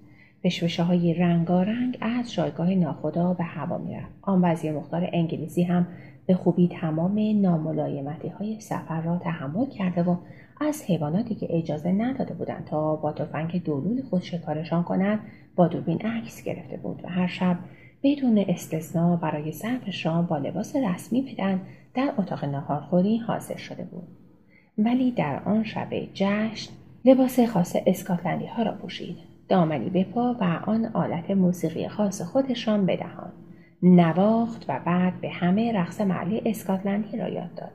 بشوشه 0.45 0.83
های 0.83 1.15
رنگارنگ 1.15 1.99
از 2.01 2.33
جایگاه 2.33 2.75
ناخدا 2.75 3.35
به 3.35 3.45
هوا 3.45 3.79
می‌رفت. 3.79 4.13
آن 4.23 4.41
وزیر 4.45 4.73
مختار 4.73 5.09
انگلیسی 5.13 5.63
هم 5.63 5.87
به 6.27 6.35
خوبی 6.35 6.69
تمام 6.69 7.41
ناملایمتی 7.41 8.29
های 8.29 8.61
سفر 8.61 9.01
را 9.01 9.19
تحمل 9.19 9.67
کرده 9.67 10.03
و 10.03 10.17
از 10.61 10.83
حیواناتی 10.83 11.35
که 11.35 11.47
اجازه 11.51 11.93
نداده 11.93 12.35
بودند 12.35 12.65
تا 12.65 12.97
با 12.97 13.13
تفنگ 13.13 13.65
دولول 13.65 14.03
خود 14.03 14.23
شکارشان 14.23 14.83
کنند 14.83 15.19
با 15.57 15.69
دوربین 15.69 16.01
عکس 16.01 16.43
گرفته 16.43 16.77
بود 16.77 17.01
و 17.05 17.09
هر 17.09 17.27
شب 17.27 17.57
بدون 18.05 18.45
استثنا 18.49 19.17
برای 19.17 19.53
صرف 19.53 19.91
شام 19.91 20.27
با 20.27 20.39
لباس 20.39 20.77
رسمی 20.77 21.23
بدن 21.23 21.61
در 21.95 22.13
اتاق 22.19 22.45
ناهارخوری 22.45 23.19
حاضر 23.19 23.57
شده 23.57 23.85
بود. 23.85 24.09
ولی 24.79 25.11
در 25.11 25.43
آن 25.45 25.65
شب 25.65 25.89
جشن 26.15 26.73
لباس 27.05 27.41
خاص 27.41 27.77
اسکاتلندی 27.87 28.47
ها 28.47 28.63
را 28.63 28.73
پوشید. 28.73 29.17
دامنی 29.49 29.91
به 29.91 30.05
پا 30.05 30.37
و 30.41 30.45
آن 30.67 30.85
آلت 30.85 31.31
موسیقی 31.31 31.89
خاص 31.89 32.23
خودشان 32.23 32.87
بدهان. 32.87 33.33
نواخت 33.83 34.65
و 34.69 34.81
بعد 34.87 35.21
به 35.21 35.31
همه 35.31 35.73
رقص 35.73 36.01
محلی 36.01 36.43
اسکاتلندی 36.47 37.17
را 37.17 37.29
یاد 37.29 37.55
داد. 37.55 37.73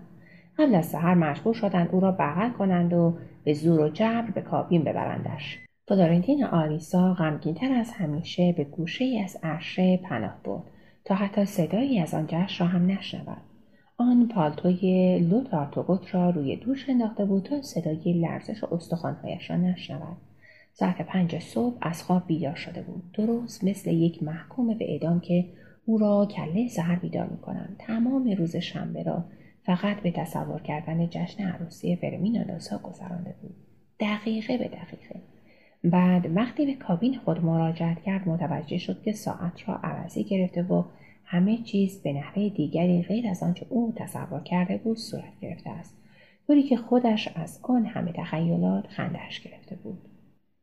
قبل 0.57 0.75
از 0.75 0.85
سحر 0.85 1.13
مجبور 1.13 1.53
شدند 1.53 1.89
او 1.91 1.99
را 1.99 2.11
بغل 2.11 2.49
کنند 2.49 2.93
و 2.93 3.17
به 3.43 3.53
زور 3.53 3.79
و 3.79 3.89
جبر 3.89 4.31
به 4.35 4.41
کابین 4.41 4.83
ببرندش. 4.83 5.59
فلورنتین 5.89 6.43
آلیسا 6.43 7.13
غمگینتر 7.13 7.73
از 7.73 7.91
همیشه 7.91 8.53
به 8.57 8.63
گوشه 8.63 9.05
ای 9.05 9.19
از 9.19 9.37
عرشه 9.43 9.97
پناه 9.97 10.35
برد 10.43 10.63
تا 11.05 11.15
حتی 11.15 11.45
صدایی 11.45 11.99
از 11.99 12.13
آن 12.13 12.25
جشن 12.27 12.63
را 12.63 12.69
هم 12.69 12.91
نشنود. 12.91 13.41
آن 13.97 14.27
پالتوی 14.27 15.19
لوت 15.19 15.53
آرتوگوت 15.53 16.15
را 16.15 16.29
روی 16.29 16.55
دوش 16.55 16.89
انداخته 16.89 17.25
بود 17.25 17.43
تا 17.43 17.61
صدای 17.61 18.13
لرزش 18.13 18.63
استخوانهایش 18.63 19.49
را 19.49 19.55
نشنود. 19.55 20.17
ساعت 20.73 21.01
پنج 21.01 21.39
صبح 21.39 21.77
از 21.81 22.03
خواب 22.03 22.27
بیدار 22.27 22.55
شده 22.55 22.81
بود. 22.81 23.11
درست 23.13 23.63
مثل 23.63 23.91
یک 23.91 24.23
محکوم 24.23 24.77
به 24.77 24.91
اعدام 24.91 25.19
که 25.19 25.45
او 25.85 25.97
را 25.97 26.25
کله 26.25 26.67
سهر 26.67 26.95
بیدار 26.95 27.27
می‌کنند. 27.27 27.75
تمام 27.79 28.31
روز 28.31 28.55
شنبه 28.55 29.03
را 29.03 29.25
فقط 29.63 29.97
به 29.97 30.11
تصور 30.11 30.61
کردن 30.61 31.09
جشن 31.09 31.43
عروسی 31.43 31.95
فرمین 31.95 32.43
داسا 32.43 32.77
گذرانده 32.77 33.35
بود. 33.41 33.55
دقیقه 33.99 34.57
به 34.57 34.67
دقیقه. 34.67 35.38
بعد 35.83 36.35
وقتی 36.35 36.65
به 36.65 36.73
کابین 36.73 37.19
خود 37.19 37.45
مراجعت 37.45 38.01
کرد 38.01 38.29
متوجه 38.29 38.77
شد 38.77 39.01
که 39.01 39.11
ساعت 39.11 39.69
را 39.69 39.75
عوضی 39.75 40.23
گرفته 40.23 40.63
و 40.63 40.83
همه 41.25 41.57
چیز 41.57 42.01
به 42.01 42.13
نحوه 42.13 42.49
دیگری 42.49 43.01
غیر 43.01 43.27
از 43.27 43.43
آنچه 43.43 43.65
او 43.69 43.93
تصور 43.95 44.39
کرده 44.39 44.77
بود 44.77 44.97
صورت 44.97 45.39
گرفته 45.41 45.69
است. 45.69 45.97
طوری 46.47 46.63
که 46.63 46.77
خودش 46.77 47.27
از 47.35 47.59
آن 47.63 47.85
همه 47.85 48.11
تخیلات 48.11 48.87
خندهاش 48.87 49.41
گرفته 49.41 49.75
بود. 49.75 50.01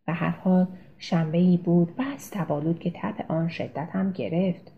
و 0.08 0.14
هر 0.14 0.30
حال 0.30 0.66
شنبه 0.98 1.38
ای 1.38 1.56
بود 1.56 1.96
بس 1.96 2.30
تبالود 2.32 2.78
که 2.78 2.92
تب 2.94 3.14
آن 3.28 3.48
شدت 3.48 3.88
هم 3.92 4.12
گرفت. 4.12 4.72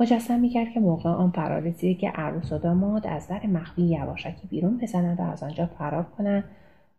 مجسم 0.00 0.40
می‌کرد 0.40 0.72
که 0.72 0.80
موقع 0.80 1.10
آن 1.10 1.30
فرا 1.30 1.58
رسیده 1.58 2.00
که 2.00 2.08
عروس 2.08 2.52
و 2.52 2.58
داماد 2.58 3.06
از 3.06 3.28
در 3.28 3.46
مخفی 3.46 3.82
یواشکی 3.82 4.46
بیرون 4.50 4.78
بزنند 4.78 5.20
و 5.20 5.22
از 5.22 5.42
آنجا 5.42 5.66
فرار 5.66 6.04
کنند 6.04 6.44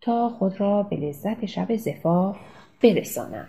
تا 0.02 0.30
خود 0.30 0.60
را 0.60 0.84
به 0.84 0.96
لذت 0.96 1.46
شب 1.46 1.76
زفاف 1.76 2.38
برسانند 2.82 3.48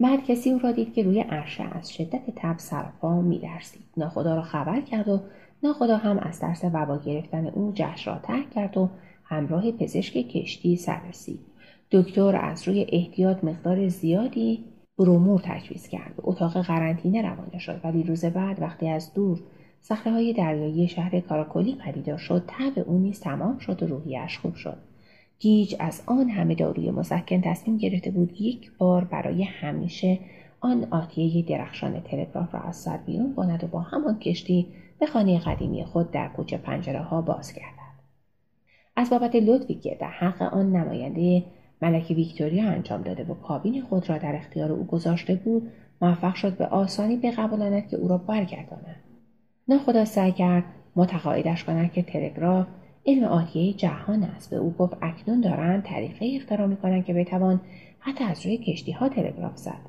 مرد 0.00 0.24
کسی 0.24 0.50
او 0.50 0.58
را 0.58 0.72
دید 0.72 0.94
که 0.94 1.02
روی 1.02 1.20
عرشه 1.20 1.64
از 1.64 1.92
شدت 1.92 2.22
تب 2.36 2.58
سرپا 2.58 3.20
میلرزید. 3.20 3.84
ناخدا 3.96 4.34
را 4.34 4.42
خبر 4.42 4.80
کرد 4.80 5.08
و 5.08 5.20
ناخدا 5.62 5.96
هم 5.96 6.18
از 6.18 6.40
ترس 6.40 6.64
وبا 6.64 6.98
گرفتن 6.98 7.46
او 7.46 7.72
جشن 7.74 8.10
را 8.10 8.18
ترک 8.18 8.50
کرد 8.50 8.76
و 8.76 8.88
همراه 9.24 9.72
پزشک 9.72 10.14
کشتی 10.14 10.76
سر 10.76 11.00
رسید. 11.08 11.40
دکتر 11.90 12.36
از 12.36 12.68
روی 12.68 12.86
احتیاط 12.88 13.44
مقدار 13.44 13.88
زیادی 13.88 14.64
برومور 14.98 15.40
تجویز 15.44 15.88
کرد. 15.88 16.14
اتاق 16.18 16.62
قرنطینه 16.62 17.22
روانه 17.22 17.58
شد 17.58 17.80
ولی 17.84 18.02
روز 18.02 18.24
بعد 18.24 18.62
وقتی 18.62 18.88
از 18.88 19.14
دور 19.14 19.40
صخره 19.80 20.12
های 20.12 20.32
دریایی 20.32 20.88
شهر 20.88 21.20
کاراکولی 21.20 21.74
پدیدار 21.74 22.18
شد 22.18 22.44
تب 22.46 22.88
او 22.88 22.98
نیز 22.98 23.20
تمام 23.20 23.58
شد 23.58 23.82
و 23.82 23.86
روحیش 23.86 24.38
خوب 24.38 24.54
شد. 24.54 24.78
گیج 25.38 25.76
از 25.78 26.02
آن 26.06 26.28
همه 26.28 26.54
داروی 26.54 26.90
مسکن 26.90 27.40
تصمیم 27.40 27.76
گرفته 27.76 28.10
بود 28.10 28.40
یک 28.40 28.70
بار 28.78 29.04
برای 29.04 29.42
همیشه 29.42 30.18
آن 30.60 30.86
آتیه 30.90 31.42
درخشان 31.42 32.00
تلگراف 32.00 32.54
را 32.54 32.60
از 32.60 32.76
سر 32.76 32.96
بیرون 32.96 33.34
کند 33.34 33.64
و 33.64 33.66
با 33.66 33.80
همان 33.80 34.18
کشتی 34.18 34.66
به 34.98 35.06
خانه 35.06 35.38
قدیمی 35.38 35.84
خود 35.84 36.10
در 36.10 36.28
کوچه 36.28 36.56
پنجره 36.56 37.02
ها 37.02 37.22
باز 37.22 37.54
گردد. 37.54 37.78
از 38.96 39.10
بابت 39.10 39.34
لطفی 39.34 39.74
که 39.74 39.96
در 40.00 40.10
حق 40.10 40.42
آن 40.42 40.76
نماینده 40.76 41.44
ملکه 41.82 42.14
ویکتوریا 42.14 42.64
انجام 42.68 43.02
داده 43.02 43.24
و 43.24 43.34
کابین 43.34 43.82
خود 43.82 44.10
را 44.10 44.18
در 44.18 44.36
اختیار 44.36 44.72
او 44.72 44.84
گذاشته 44.84 45.34
بود 45.34 45.70
موفق 46.02 46.34
شد 46.34 46.56
به 46.56 46.66
آسانی 46.66 47.16
بقبولاند 47.16 47.88
که 47.88 47.96
او 47.96 48.08
را 48.08 48.18
برگرداند. 48.18 48.96
ناخدا 49.68 50.04
سعی 50.04 50.32
کرد 50.32 50.64
متقاعدش 50.96 51.64
کند 51.64 51.92
که 51.92 52.02
تلگراف 52.02 52.66
علم 53.08 53.24
آتیه 53.24 53.72
جهان 53.72 54.22
است. 54.22 54.50
به 54.50 54.56
او 54.56 54.74
گفت 54.78 54.96
اکنون 55.02 55.40
دارند 55.40 55.82
طریقه 55.82 56.32
اختراع 56.36 56.66
می‌کنند 56.66 57.04
که 57.04 57.12
بتوان 57.12 57.60
حتی 57.98 58.24
از 58.24 58.46
روی 58.46 58.56
کشتی 58.56 58.92
ها 58.92 59.08
تلگراف 59.08 59.56
زد. 59.56 59.80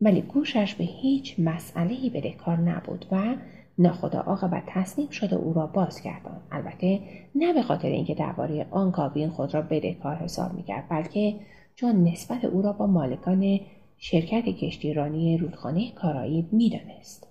ولی 0.00 0.22
گوشش 0.22 0.74
به 0.74 0.84
هیچ 0.84 1.34
مسئله 1.38 2.10
بدهکار 2.14 2.56
نبود 2.56 3.06
و 3.12 3.34
ناخدا 3.78 4.20
عاقبت 4.20 4.62
تصمیم 4.66 5.08
شده 5.08 5.36
او 5.36 5.52
را 5.52 5.66
باز 5.66 6.02
البته 6.52 7.00
نه 7.34 7.52
به 7.52 7.62
خاطر 7.62 7.88
اینکه 7.88 8.14
درباره 8.14 8.66
آن 8.70 8.92
کابین 8.92 9.28
خود 9.28 9.54
را 9.54 9.62
بدهکار 9.62 10.16
حساب 10.16 10.52
می‌کرد 10.54 10.84
بلکه 10.90 11.34
چون 11.74 12.04
نسبت 12.04 12.44
او 12.44 12.62
را 12.62 12.72
با 12.72 12.86
مالکان 12.86 13.60
شرکت 13.98 14.44
کشتیرانی 14.44 15.38
رودخانه 15.38 15.92
کارایی 15.92 16.48
می‌دانست. 16.52 17.25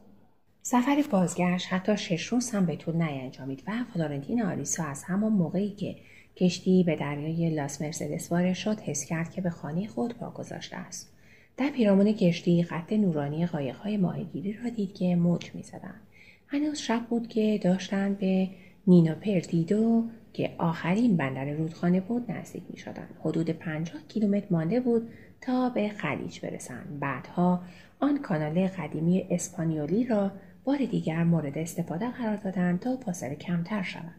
سفر 0.68 1.04
بازگشت 1.12 1.74
حتی 1.74 1.98
شش 1.98 2.26
روز 2.26 2.50
هم 2.50 2.66
به 2.66 2.76
طول 2.76 2.96
نینجامید 2.96 3.64
و 3.68 3.72
فلورنتین 3.94 4.44
آریسا 4.44 4.84
از 4.84 5.04
همان 5.04 5.32
موقعی 5.32 5.70
که 5.70 5.96
کشتی 6.36 6.84
به 6.84 6.96
دریای 6.96 7.50
لاس 7.50 7.82
مرسدس 7.82 8.32
وارد 8.32 8.54
شد 8.54 8.80
حس 8.80 9.06
کرد 9.06 9.32
که 9.32 9.42
به 9.42 9.50
خانه 9.50 9.88
خود 9.88 10.18
پا 10.18 10.30
گذاشته 10.30 10.78
است 10.78 11.14
در 11.58 11.70
پیرامون 11.70 12.14
کشتی 12.14 12.64
خط 12.64 12.94
نورانی 12.94 13.46
قایقهای 13.46 13.98
ماهیگیری 13.98 14.54
را 14.54 14.70
دید 14.70 14.94
که 14.94 15.16
موج 15.16 15.56
می‌زدند 15.56 16.02
هنوز 16.48 16.78
شب 16.78 17.06
بود 17.10 17.28
که 17.28 17.60
داشتند 17.64 18.18
به 18.18 18.50
نینا 18.88 19.16
پرتیدو 19.16 20.04
که 20.34 20.56
آخرین 20.58 21.18
بندر 21.18 21.46
رودخانه 21.46 22.02
بود 22.02 22.32
نزدیک 22.32 22.64
می 22.70 22.78
شدن. 22.78 23.08
حدود 23.20 23.50
50 23.50 24.02
کیلومتر 24.08 24.48
مانده 24.50 24.80
بود 24.80 25.10
تا 25.42 25.70
به 25.70 25.90
خلیج 25.90 26.40
برسند. 26.40 27.00
بعدها 27.00 27.62
آن 28.00 28.18
کانال 28.18 28.68
قدیمی 28.68 29.26
اسپانیولی 29.30 30.04
را 30.06 30.32
بار 30.66 30.78
دیگر 30.78 31.24
مورد 31.24 31.58
استفاده 31.58 32.12
قرار 32.12 32.36
دادند 32.36 32.80
تا 32.80 32.98
فاصله 32.98 33.36
کمتر 33.36 33.84
شود. 33.84 34.16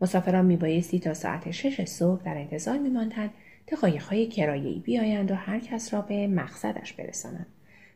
مسافران 0.00 0.44
میبایستی 0.44 0.98
تا 0.98 1.14
ساعت 1.14 1.50
شش 1.50 1.84
صبح 1.84 2.22
در 2.22 2.38
انتظار 2.38 2.78
میماندند 2.78 3.30
تا 3.66 3.76
قایقهای 3.76 4.26
کرایهای 4.26 4.78
بیایند 4.78 5.30
و 5.30 5.34
هر 5.34 5.60
کس 5.60 5.94
را 5.94 6.00
به 6.00 6.26
مقصدش 6.26 6.92
برسانند. 6.92 7.46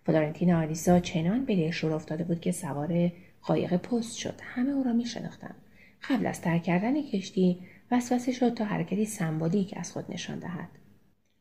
فلورنتین 0.06 0.52
آلیسا 0.52 1.00
چنان 1.00 1.44
به 1.44 1.70
شور 1.70 1.92
افتاده 1.92 2.24
بود 2.24 2.40
که 2.40 2.52
سوار 2.52 3.12
قایق 3.42 3.76
پست 3.76 4.16
شد 4.16 4.34
همه 4.42 4.70
او 4.70 4.82
را 4.82 4.92
می 4.92 5.06
شناختند. 5.06 5.54
قبل 6.08 6.26
از 6.26 6.40
ترک 6.40 6.62
کردن 6.62 7.02
کشتی 7.02 7.58
وسوسه 7.90 8.32
شد 8.32 8.54
تا 8.54 8.64
حرکتی 8.64 9.04
سمبولیک 9.04 9.74
از 9.76 9.92
خود 9.92 10.04
نشان 10.08 10.38
دهد 10.38 10.68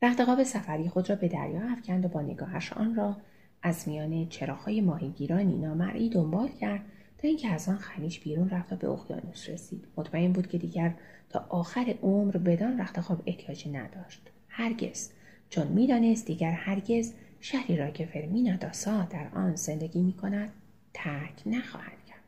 رختقاب 0.02 0.44
سفری 0.44 0.90
خود 0.90 1.10
را 1.10 1.16
به 1.16 1.28
دریا 1.28 1.62
افکند 1.72 2.06
و 2.06 2.08
با 2.08 2.22
نگاهش 2.22 2.74
آن 2.74 2.96
را 2.96 3.18
از 3.64 3.88
میان 3.88 4.28
چراغهای 4.30 4.82
ماهیگیرانی 4.82 5.58
نامرئی 5.58 6.10
دنبال 6.10 6.48
کرد 6.48 6.82
تا 7.18 7.28
اینکه 7.28 7.50
از 7.50 7.70
آن 7.70 7.78
خلیج 7.78 8.20
بیرون 8.20 8.50
رفت 8.50 8.74
و 8.74 8.76
به 8.76 8.90
اقیانوس 8.90 9.50
رسید. 9.50 9.88
مطمئن 9.98 10.32
بود 10.32 10.48
که 10.48 10.58
دیگر 10.58 10.94
تا 11.30 11.46
آخر 11.50 11.96
عمر 12.02 12.38
بدان 12.38 12.82
رختخواب 12.82 13.24
احتیاجی 13.26 13.72
نداشت. 13.72 14.32
هرگز. 14.48 15.10
چون 15.50 15.68
می‌دانست 15.68 16.26
دیگر 16.26 16.52
هرگز 16.52 17.14
شهری 17.40 17.78
را 17.78 17.90
که 17.90 18.06
فرمینا 18.06 18.56
داسا 18.56 19.02
در 19.04 19.28
آن 19.36 19.56
زندگی 19.56 20.02
می 20.02 20.14
کند 20.14 20.50
ترک 20.94 21.42
نخواهد 21.46 22.06
کرد. 22.08 22.20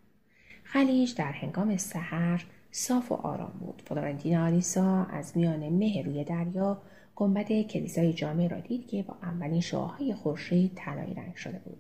خلیج 0.64 1.16
در 1.16 1.32
هنگام 1.32 1.78
سحر 1.78 2.46
صاف 2.72 3.12
و 3.12 3.16
آرام 3.16 3.54
بود. 3.60 3.82
فلورنتین 3.86 4.38
آلیسا 4.38 5.04
از 5.04 5.38
میان 5.38 5.70
مه 5.70 6.02
روی 6.06 6.24
دریا 6.24 6.82
گنبد 7.16 7.62
کلیسای 7.62 8.14
جامع 8.14 8.48
را 8.48 8.60
دید 8.60 8.88
که 8.88 9.04
با 9.04 9.16
اولین 9.24 9.62
شعاهای 9.62 10.14
خورشید 10.14 10.72
طلایی 10.76 11.14
رنگ 11.14 11.36
شده 11.36 11.60
بود. 11.66 11.78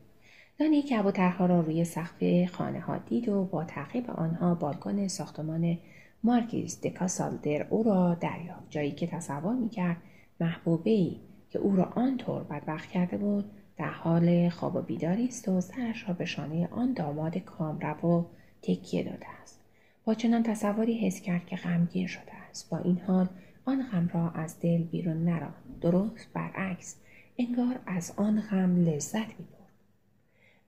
دانی 0.59 0.81
که 0.81 0.99
ابوطرها 0.99 1.45
را 1.45 1.61
روی 1.61 1.85
سقف 1.85 2.45
خانه 2.51 2.79
ها 2.79 2.97
دید 2.97 3.29
و 3.29 3.43
با 3.43 3.63
تعقیب 3.63 4.11
آنها 4.11 4.55
بالکن 4.55 5.07
ساختمان 5.07 5.77
مارکیز 6.23 6.81
دکاسالدر 6.81 7.67
او 7.69 7.83
را 7.83 8.13
دریافت 8.13 8.69
جایی 8.69 8.91
که 8.91 9.07
تصور 9.07 9.55
می‌کرد 9.55 9.97
محبوبه 10.39 10.89
ای 10.89 11.15
که 11.49 11.59
او 11.59 11.75
را 11.75 11.83
آنطور 11.83 12.43
بدبخت 12.43 12.89
کرده 12.89 13.17
بود 13.17 13.45
در 13.77 13.91
حال 13.91 14.49
خواب 14.49 14.75
و 14.75 14.81
بیداری 14.81 15.27
است 15.27 15.47
و 15.49 15.61
سرش 15.61 16.07
را 16.07 16.13
به 16.13 16.25
شانه 16.25 16.67
آن 16.71 16.93
داماد 16.93 17.37
کامرب 17.37 18.05
و 18.05 18.25
تکیه 18.61 19.03
داده 19.03 19.25
است. 19.41 19.59
با 20.05 20.13
چنان 20.13 20.43
تصوری 20.43 21.07
حس 21.07 21.21
کرد 21.21 21.45
که 21.45 21.55
غمگین 21.55 22.07
شده 22.07 22.35
است. 22.49 22.69
با 22.69 22.77
این 22.77 23.01
حال 23.07 23.27
آن 23.65 23.83
غم 23.91 24.09
را 24.13 24.29
از 24.29 24.59
دل 24.59 24.83
بیرون 24.83 25.23
نراند 25.23 25.79
درست 25.81 26.27
برعکس 26.33 26.95
انگار 27.37 27.79
از 27.85 28.13
آن 28.15 28.41
غم 28.41 28.75
لذت 28.75 29.27
می‌برد. 29.27 29.55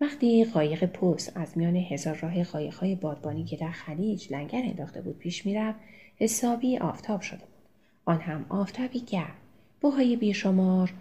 وقتی 0.01 0.45
قایق 0.45 0.85
پست 0.85 1.37
از 1.37 1.57
میان 1.57 1.75
هزار 1.75 2.15
راه 2.15 2.43
قایقهای 2.43 2.95
بادبانی 2.95 3.43
که 3.43 3.57
در 3.57 3.71
خلیج 3.71 4.33
لنگر 4.33 4.61
انداخته 4.63 5.01
بود 5.01 5.17
پیش 5.17 5.45
می‌رفت 5.45 5.79
حسابی 6.15 6.77
آفتاب 6.77 7.21
شده 7.21 7.39
بود. 7.39 7.47
آن 8.05 8.19
هم 8.19 8.45
آفتابی 8.49 8.99
گرم. 8.99 9.35
بوهای 9.81 10.15
بیشمار 10.15 10.93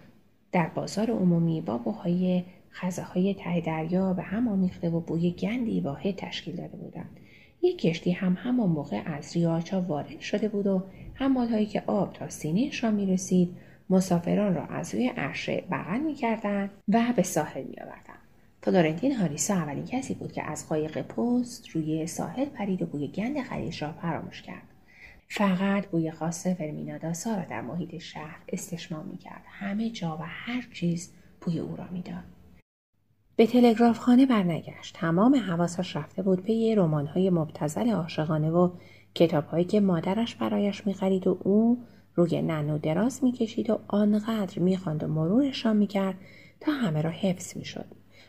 در 0.51 0.67
بازار 0.67 1.11
عمومی 1.11 1.61
با 1.61 1.77
بوهای 1.77 2.43
خزه 2.71 3.01
های 3.01 3.33
ته 3.33 3.61
دریا 3.61 4.13
به 4.13 4.21
هم 4.21 4.47
آمیخته 4.47 4.89
و 4.89 4.99
بوی 4.99 5.31
گندی 5.31 5.79
واحد 5.79 6.15
تشکیل 6.15 6.55
داده 6.55 6.77
بودند. 6.77 7.19
یک 7.61 7.81
کشتی 7.81 8.11
هم 8.11 8.37
همان 8.39 8.69
موقع 8.69 9.01
از 9.05 9.35
ریاچا 9.35 9.81
وارد 9.81 10.19
شده 10.19 10.47
بود 10.47 10.67
و 10.67 10.83
هایی 11.19 11.65
که 11.65 11.83
آب 11.87 12.13
تا 12.13 12.29
سینهشان 12.29 12.93
می 12.93 13.05
رسید 13.05 13.57
مسافران 13.89 14.55
را 14.55 14.65
از 14.65 14.95
روی 14.95 15.07
عرشه 15.07 15.63
بغل 15.71 15.99
می 15.99 16.13
کردن 16.13 16.69
و 16.87 17.13
به 17.15 17.23
ساحل 17.23 17.63
می 17.63 17.75
آوردن. 17.81 18.17
فلورنتین 18.63 19.15
هاریسا 19.15 19.53
اولین 19.53 19.85
کسی 19.85 20.13
بود 20.13 20.31
که 20.31 20.43
از 20.43 20.69
قایق 20.69 21.01
پست 21.01 21.69
روی 21.69 22.07
ساحل 22.07 22.45
پرید 22.45 22.81
و 22.81 22.85
بوی 22.85 23.07
گند 23.07 23.41
خلیج 23.41 23.83
را 23.83 23.91
فراموش 23.91 24.41
کرد. 24.41 24.63
فقط 25.29 25.87
بوی 25.87 26.11
خاص 26.11 26.47
فرمیناداسا 26.47 27.35
را 27.35 27.43
در 27.43 27.61
محیط 27.61 27.97
شهر 27.97 28.39
استشمام 28.49 29.05
می 29.05 29.17
کرد. 29.17 29.41
همه 29.45 29.89
جا 29.89 30.17
و 30.17 30.23
هر 30.23 30.67
چیز 30.73 31.13
بوی 31.41 31.59
او 31.59 31.75
را 31.75 31.87
می‌داد. 31.91 32.23
به 33.35 33.47
تلگراف 33.47 33.99
خانه 33.99 34.25
برنگشت. 34.25 34.95
تمام 34.95 35.35
حواسش 35.35 35.95
رفته 35.95 36.21
بود 36.23 36.43
پی 36.43 36.75
های 37.13 37.29
مبتزل 37.29 37.89
عاشقانه 37.89 38.49
و 38.49 38.69
کتابهایی 39.15 39.65
که 39.65 39.79
مادرش 39.79 40.35
برایش 40.35 40.87
می‌خرید 40.87 41.27
و 41.27 41.37
او 41.43 41.77
روی 42.15 42.41
ننو 42.41 42.77
دراز 42.77 43.23
می‌کشید 43.23 43.69
و 43.69 43.79
آنقدر 43.87 44.59
می‌خواند 44.59 45.03
و 45.03 45.07
مرورشان 45.07 45.77
می‌کرد 45.77 46.15
تا 46.59 46.71
همه 46.71 47.01
را 47.01 47.09
حفظ 47.09 47.57
می‌شد. 47.57 47.85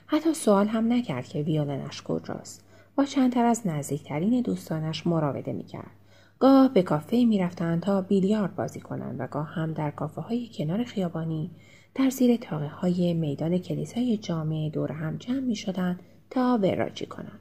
حتی 0.06 0.34
سوال 0.34 0.66
هم 0.66 0.92
نکرد 0.92 1.24
که 1.24 1.42
ویولنش 1.42 2.02
کجاست. 2.02 2.64
با 2.96 3.04
چندتر 3.04 3.44
از 3.44 3.66
نزدیکترین 3.66 4.40
دوستانش 4.40 5.06
مراوده 5.06 5.52
می‌کرد. 5.52 5.90
گاه 6.38 6.72
به 6.72 6.82
کافه 6.82 7.24
می‌رفتند 7.24 7.82
تا 7.82 8.02
بیلیارد 8.02 8.56
بازی 8.56 8.80
کنند 8.80 9.20
و 9.20 9.26
گاه 9.26 9.46
هم 9.46 9.72
در 9.72 9.90
کافه 9.90 10.20
های 10.20 10.48
کنار 10.54 10.84
خیابانی 10.84 11.50
در 11.94 12.10
زیر 12.10 12.36
تاقه 12.36 12.68
های 12.68 13.14
میدان 13.14 13.58
کلیسای 13.58 14.16
جامع 14.16 14.70
دور 14.72 14.92
هم 14.92 15.16
جمع 15.16 15.40
می 15.40 15.56
شدن 15.56 15.98
تا 16.30 16.58
وراجی 16.62 17.06
کنند. 17.06 17.40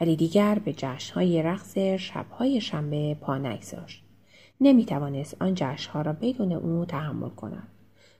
ولی 0.00 0.16
دیگر 0.16 0.58
به 0.58 0.74
های 1.14 1.42
رقص 1.42 1.78
شبهای 1.78 2.60
شنبه 2.60 3.16
پا 3.20 3.38
نگذاشت. 3.38 4.04
نمی 4.60 4.84
توانست 4.84 5.42
آن 5.42 5.56
ها 5.92 6.02
را 6.02 6.12
بدون 6.12 6.52
او 6.52 6.84
تحمل 6.84 7.28
کند. 7.28 7.68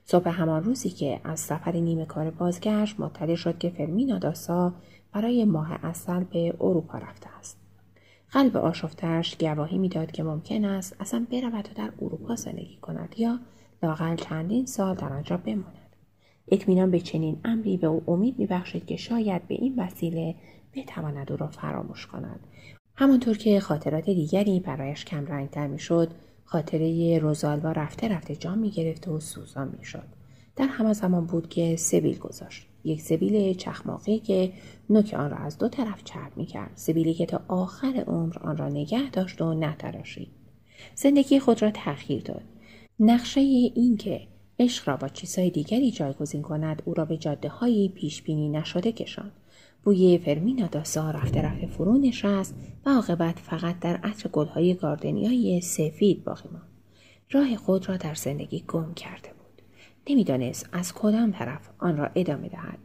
صبح 0.05 0.29
همان 0.29 0.63
روزی 0.63 0.89
که 0.89 1.21
از 1.23 1.39
سفر 1.39 1.71
نیمه 1.71 2.05
کار 2.05 2.31
بازگشت 2.31 2.99
مطلع 2.99 3.35
شد 3.35 3.57
که 3.57 3.69
فرمینا 3.69 4.19
داسا 4.19 4.73
برای 5.13 5.45
ماه 5.45 5.85
اصل 5.85 6.23
به 6.23 6.53
اروپا 6.61 6.97
رفته 6.97 7.29
است. 7.39 7.57
قلب 8.31 8.57
آشفتش 8.57 9.37
گواهی 9.37 9.77
می‌داد 9.77 10.11
که 10.11 10.23
ممکن 10.23 10.65
است 10.65 10.95
اصلا 10.99 11.25
برود 11.31 11.69
و 11.71 11.73
در 11.75 11.91
اروپا 12.01 12.35
زندگی 12.35 12.77
کند 12.81 13.15
یا 13.17 13.39
لاقل 13.83 14.15
چندین 14.15 14.65
سال 14.65 14.95
در 14.95 15.13
آنجا 15.13 15.37
بماند. 15.37 15.95
اطمینان 16.47 16.91
به 16.91 16.99
چنین 16.99 17.39
امری 17.45 17.77
به 17.77 17.87
او 17.87 18.03
امید 18.07 18.39
میبخشید 18.39 18.85
که 18.85 18.95
شاید 18.97 19.47
به 19.47 19.55
این 19.55 19.73
وسیله 19.77 20.35
بتواند 20.77 21.31
او 21.31 21.37
را 21.37 21.47
فراموش 21.47 22.07
کند 22.07 22.39
همانطور 22.95 23.37
که 23.37 23.59
خاطرات 23.59 24.05
دیگری 24.05 24.59
برایش 24.59 25.05
کم 25.05 25.25
رنگتر 25.25 25.67
می‌شد 25.67 26.09
خاطره 26.45 27.19
روزالوا 27.19 27.71
رفته 27.71 28.07
رفته 28.07 28.35
جان 28.35 28.59
می 28.59 28.71
گرفت 28.71 29.07
و 29.07 29.19
سوزان 29.19 29.75
می 29.79 29.85
شد. 29.85 30.03
در 30.55 30.67
همان 30.67 30.93
زمان 30.93 31.25
بود 31.25 31.49
که 31.49 31.75
سبیل 31.75 32.17
گذاشت. 32.17 32.67
یک 32.83 33.01
سبیل 33.01 33.53
چخماقی 33.53 34.19
که 34.19 34.53
نوک 34.89 35.13
آن 35.13 35.31
را 35.31 35.37
از 35.37 35.57
دو 35.57 35.69
طرف 35.69 36.03
چرب 36.03 36.37
می 36.37 36.45
کرد. 36.45 36.71
سبیلی 36.75 37.13
که 37.13 37.25
تا 37.25 37.41
آخر 37.47 38.03
عمر 38.07 38.37
آن 38.39 38.57
را 38.57 38.69
نگه 38.69 39.09
داشت 39.09 39.41
و 39.41 39.53
نتراشید. 39.53 40.27
زندگی 40.95 41.39
خود 41.39 41.61
را 41.61 41.71
تأخیر 41.71 42.21
داد. 42.21 42.43
نقشه 42.99 43.39
این 43.39 43.97
که 43.97 44.27
عشق 44.59 44.89
را 44.89 44.97
با 44.97 45.07
چیزهای 45.07 45.49
دیگری 45.49 45.91
جایگزین 45.91 46.41
کند 46.41 46.81
او 46.85 46.93
را 46.93 47.05
به 47.05 47.17
جاده 47.17 47.49
های 47.49 47.89
پیش 47.89 48.21
بینی 48.21 48.49
نشده 48.49 48.91
کشاند. 48.91 49.31
بوی 49.87 50.17
فرمینا 50.17 50.67
داسا 50.67 51.11
رفته 51.11 51.41
رفته 51.41 51.67
فرو 51.67 51.97
نشست 51.97 52.55
و 52.85 52.89
عاقبت 52.89 53.39
فقط 53.39 53.79
در 53.79 53.97
عطر 53.97 54.29
گلهای 54.29 54.73
گاردنیای 54.73 55.61
سفید 55.61 56.23
باقی 56.23 56.49
ماند. 56.51 56.67
راه 57.31 57.55
خود 57.55 57.89
را 57.89 57.97
در 57.97 58.13
زندگی 58.13 58.63
گم 58.67 58.93
کرده 58.93 59.29
بود. 59.29 59.61
نمی‌دانست 60.09 60.69
از 60.71 60.93
کدام 60.93 61.31
طرف 61.31 61.69
آن 61.79 61.97
را 61.97 62.09
ادامه 62.15 62.49
دهد. 62.49 62.79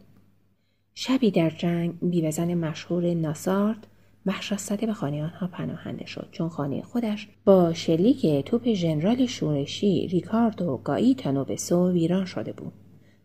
شبی 0.95 1.31
در 1.31 1.51
جنگ 1.51 1.99
بیوزن 2.03 2.55
مشهور 2.55 3.15
ناسارد 3.15 3.87
وحشت 4.27 4.87
به 4.87 4.93
خانه 4.93 5.23
آنها 5.23 5.47
پناهنده 5.47 6.07
شد 6.07 6.29
چون 6.33 6.49
خانه 6.49 6.83
خودش 6.83 7.29
با 7.45 7.73
شلیک 7.73 8.45
توپ 8.45 8.73
ژنرال 8.73 9.27
شورشی 9.27 10.07
ریکاردو 10.07 10.81
گاییتانو 10.85 11.45
ویران 11.93 12.25
شده 12.25 12.53
بود. 12.53 12.73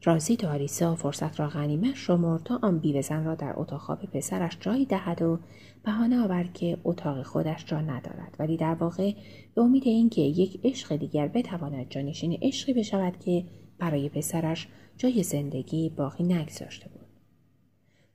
رازی 0.04 0.36
داریسا 0.36 0.96
فرصت 0.96 1.40
را 1.40 1.48
غنیمت 1.48 1.96
شمرد 1.96 2.44
تا 2.44 2.60
آن 2.62 2.80
بیوهزن 2.80 3.26
را 3.26 3.36
در 3.36 3.54
اتاق 3.56 3.82
خواب 3.82 4.06
پسرش 4.06 4.58
جایی 4.60 4.86
دهد 4.86 5.22
و 5.22 5.40
بهانه 5.84 6.24
آورد 6.24 6.54
که 6.54 6.78
اتاق 6.84 7.24
خودش 7.24 7.66
جا 7.66 7.82
ندارد. 7.82 8.36
ولی 8.40 8.58
در 8.58 8.74
واقع 8.74 9.12
به 9.56 9.62
امید 9.62 9.88
اینکه 9.88 10.22
یک 10.22 10.60
عشق 10.64 10.96
دیگر 10.96 11.28
بتواند 11.28 11.90
جانشین 11.90 12.40
عشقی 12.42 12.74
بشود 12.74 13.20
که 13.20 13.46
برای 13.80 14.10
پسرش 14.10 14.68
جای 14.98 15.24
زندگی 15.24 15.90
باقی 15.90 16.24
نگذاشته 16.24 16.90
بود. 16.90 17.08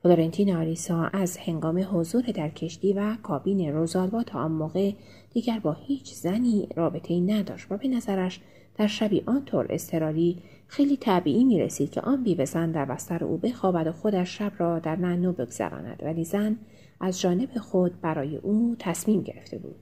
فلورنتینو 0.03 0.57
آریسا 0.57 1.05
از 1.05 1.37
هنگام 1.37 1.87
حضور 1.92 2.23
در 2.23 2.49
کشتی 2.49 2.92
و 2.92 3.16
کابین 3.23 3.73
روزالبا 3.73 4.23
تا 4.23 4.38
آن 4.38 4.53
موقع 4.53 4.92
دیگر 5.33 5.59
با 5.59 5.73
هیچ 5.73 6.14
زنی 6.14 6.68
رابطه 6.77 7.14
ای 7.14 7.21
نداشت 7.21 7.66
و 7.73 7.77
به 7.77 7.88
نظرش 7.88 8.40
در 8.77 8.87
شبی 8.87 9.23
آنطور 9.27 9.66
اضطراری 9.71 10.38
خیلی 10.66 10.97
طبیعی 10.97 11.45
می 11.45 11.61
رسید 11.61 11.90
که 11.90 12.01
آن 12.01 12.23
بیوه 12.23 12.45
زن 12.45 12.73
در 12.73 12.85
بستر 12.85 13.25
او 13.25 13.38
بخوابد 13.38 13.87
و 13.87 13.92
خودش 13.92 14.38
شب 14.38 14.53
را 14.59 14.79
در 14.79 14.97
ننو 14.97 15.33
بگذراند. 15.33 16.03
ولی 16.03 16.25
زن 16.25 16.57
از 17.01 17.21
جانب 17.21 17.59
خود 17.59 18.01
برای 18.01 18.37
او 18.37 18.77
تصمیم 18.79 19.23
گرفته 19.23 19.59
بود. 19.59 19.77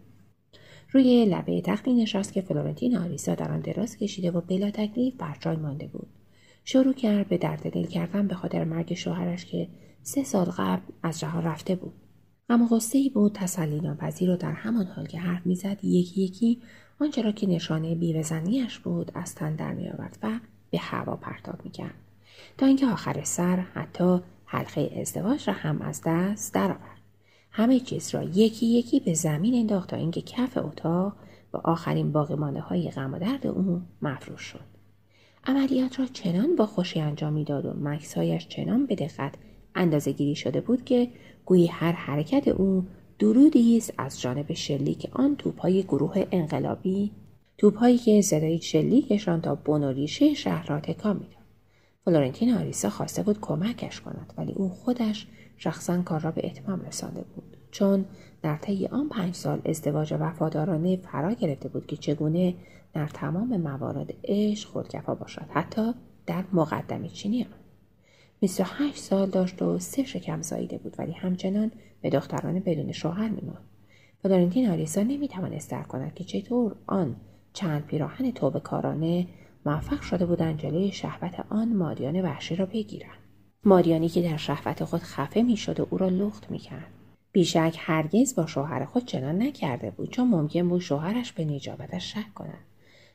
روی 0.92 1.24
لبه 1.24 1.60
تختی 1.60 1.94
نشست 1.94 2.32
که 2.32 2.40
فلورنتینو 2.40 2.96
آریسا 2.96 3.34
در 3.34 3.52
آن 3.52 3.60
دراز 3.60 3.96
کشیده 3.96 4.30
و 4.30 4.40
بلا 4.40 4.70
تکلیف 4.70 5.14
بر 5.16 5.36
جای 5.40 5.56
مانده 5.56 5.86
بود. 5.86 6.08
شروع 6.64 6.92
کرد 6.92 7.28
به 7.28 7.38
درد 7.38 7.70
دل 7.70 7.86
کردن 7.86 8.26
به 8.26 8.34
خاطر 8.34 8.64
مرگ 8.64 8.94
شوهرش 8.94 9.44
که 9.44 9.68
سه 10.02 10.24
سال 10.24 10.44
قبل 10.44 10.82
از 11.02 11.20
جهان 11.20 11.44
رفته 11.44 11.74
بود. 11.74 11.92
اما 12.50 12.66
غصه 12.66 12.98
ای 12.98 13.08
بود 13.08 13.32
تسلی 13.32 13.80
ناپذیر 13.80 14.30
و 14.30 14.36
در 14.36 14.52
همان 14.52 14.86
حال 14.86 15.06
که 15.06 15.18
حرف 15.18 15.46
می‌زد 15.46 15.84
یکی 15.84 16.22
یکی 16.22 16.62
آنچه 17.00 17.22
را 17.22 17.32
که 17.32 17.46
نشانه 17.46 17.94
بیوهزنیاش 17.94 18.78
بود 18.78 19.12
از 19.14 19.34
تن 19.34 19.54
در 19.54 19.72
میآورد 19.72 20.18
و 20.22 20.40
به 20.70 20.78
هوا 20.78 21.16
پرتاب 21.16 21.64
می‌کرد. 21.64 21.94
تا 22.58 22.66
اینکه 22.66 22.86
آخر 22.86 23.24
سر 23.24 23.56
حتی 23.56 24.20
حلقه 24.44 24.90
ازدواج 25.00 25.48
را 25.48 25.54
هم 25.54 25.82
از 25.82 26.02
دست 26.06 26.54
درآورد. 26.54 27.00
همه 27.50 27.80
چیز 27.80 28.14
را 28.14 28.22
یکی 28.22 28.66
یکی 28.66 29.00
به 29.00 29.14
زمین 29.14 29.54
انداخت 29.54 29.90
تا 29.90 29.96
اینکه 29.96 30.20
کف 30.20 30.56
اتاق 30.56 31.12
و 31.52 31.56
آخرین 31.56 32.12
باقیمانده 32.12 32.60
های 32.60 32.90
غم 32.90 33.14
و 33.14 33.18
درد 33.18 33.46
او 33.46 33.82
مفروش 34.02 34.40
شد. 34.40 34.70
عملیات 35.44 36.00
را 36.00 36.06
چنان 36.06 36.56
با 36.56 36.66
خوشی 36.66 37.00
انجام 37.00 37.32
می‌داد 37.32 37.66
و 37.66 37.72
مکسهایش 37.80 38.48
چنان 38.48 38.86
به 38.86 38.94
دقت 38.94 39.34
اندازه 39.74 40.12
گیری 40.12 40.34
شده 40.34 40.60
بود 40.60 40.84
که 40.84 41.08
گویی 41.50 41.66
هر 41.66 41.92
حرکت 41.92 42.48
او 42.48 42.86
درودی 43.18 43.76
است 43.76 43.94
از 43.98 44.20
جانب 44.20 44.52
شلیک 44.52 45.08
آن 45.12 45.36
توپهای 45.36 45.82
گروه 45.82 46.26
انقلابی 46.32 47.10
توپهایی 47.58 47.98
که 47.98 48.22
صدای 48.22 48.58
شلیکشان 48.58 49.40
تا 49.40 49.54
بن 49.54 49.84
و 49.84 49.92
ریشه 49.92 50.34
شهر 50.34 50.66
را 50.66 50.80
تکان 50.80 51.16
می‌داد. 51.16 51.44
فلورنتین 52.04 52.54
آریسا 52.54 52.90
خواسته 52.90 53.22
بود 53.22 53.40
کمکش 53.40 54.00
کند 54.00 54.34
ولی 54.38 54.52
او 54.52 54.68
خودش 54.68 55.26
شخصا 55.56 56.02
کار 56.02 56.20
را 56.20 56.30
به 56.30 56.46
اتمام 56.46 56.80
رسانده 56.80 57.24
بود. 57.34 57.56
چون 57.70 58.04
در 58.42 58.56
طی 58.56 58.86
آن 58.86 59.08
پنج 59.08 59.34
سال 59.34 59.62
ازدواج 59.64 60.14
وفادارانه 60.20 60.96
فرا 60.96 61.32
گرفته 61.32 61.68
بود 61.68 61.86
که 61.86 61.96
چگونه 61.96 62.54
در 62.92 63.06
تمام 63.06 63.56
موارد 63.56 64.14
عشق 64.24 64.68
خودکفا 64.68 65.14
باشد 65.14 65.46
حتی 65.50 65.94
در 66.26 66.44
مقدمه 66.52 67.08
چینی 67.08 67.42
آن. 67.42 67.60
28 68.40 68.96
سال 68.96 69.31
داشت 69.31 69.62
و 69.62 69.79
سه 69.79 70.05
شکم 70.05 70.42
زاییده 70.42 70.79
بود 70.79 70.94
ولی 70.98 71.12
همچنان 71.12 71.70
به 72.03 72.11
دختران 72.11 72.61
بدون 72.61 72.92
شوهر 72.92 73.29
میماند. 73.29 73.68
فلورنتین 74.22 74.70
آریسا 74.70 75.03
نمی‌توانست 75.03 75.70
درک 75.70 75.88
کند 75.88 76.14
که 76.14 76.24
چطور 76.24 76.76
آن 76.87 77.16
چند 77.53 77.87
پیراهن 77.87 78.31
توبه 78.31 78.61
کارانه 78.61 79.26
موفق 79.66 80.00
شده 80.00 80.26
بودند 80.26 80.59
جلوی 80.59 80.92
شهوت 80.92 81.46
آن 81.48 81.76
مادیان 81.76 82.20
وحشی 82.20 82.57
را 82.57 82.66
بگیرند. 82.66 83.18
مادیانی 83.64 84.09
که 84.09 84.22
در 84.22 84.37
شهوت 84.37 84.85
خود 84.85 85.00
خفه 85.00 85.42
می‌شد 85.42 85.81
و 85.81 85.87
او 85.90 85.98
را 85.98 86.09
لخت 86.09 86.50
می‌کرد. 86.50 86.87
بیشک 87.33 87.76
هرگز 87.79 88.35
با 88.35 88.46
شوهر 88.46 88.85
خود 88.85 89.05
چنان 89.05 89.42
نکرده 89.42 89.90
بود 89.90 90.11
چون 90.11 90.29
ممکن 90.29 90.68
بود 90.68 90.81
شوهرش 90.81 91.33
به 91.33 91.44
نجابتش 91.44 92.12
شک 92.14 92.35
کند. 92.35 92.69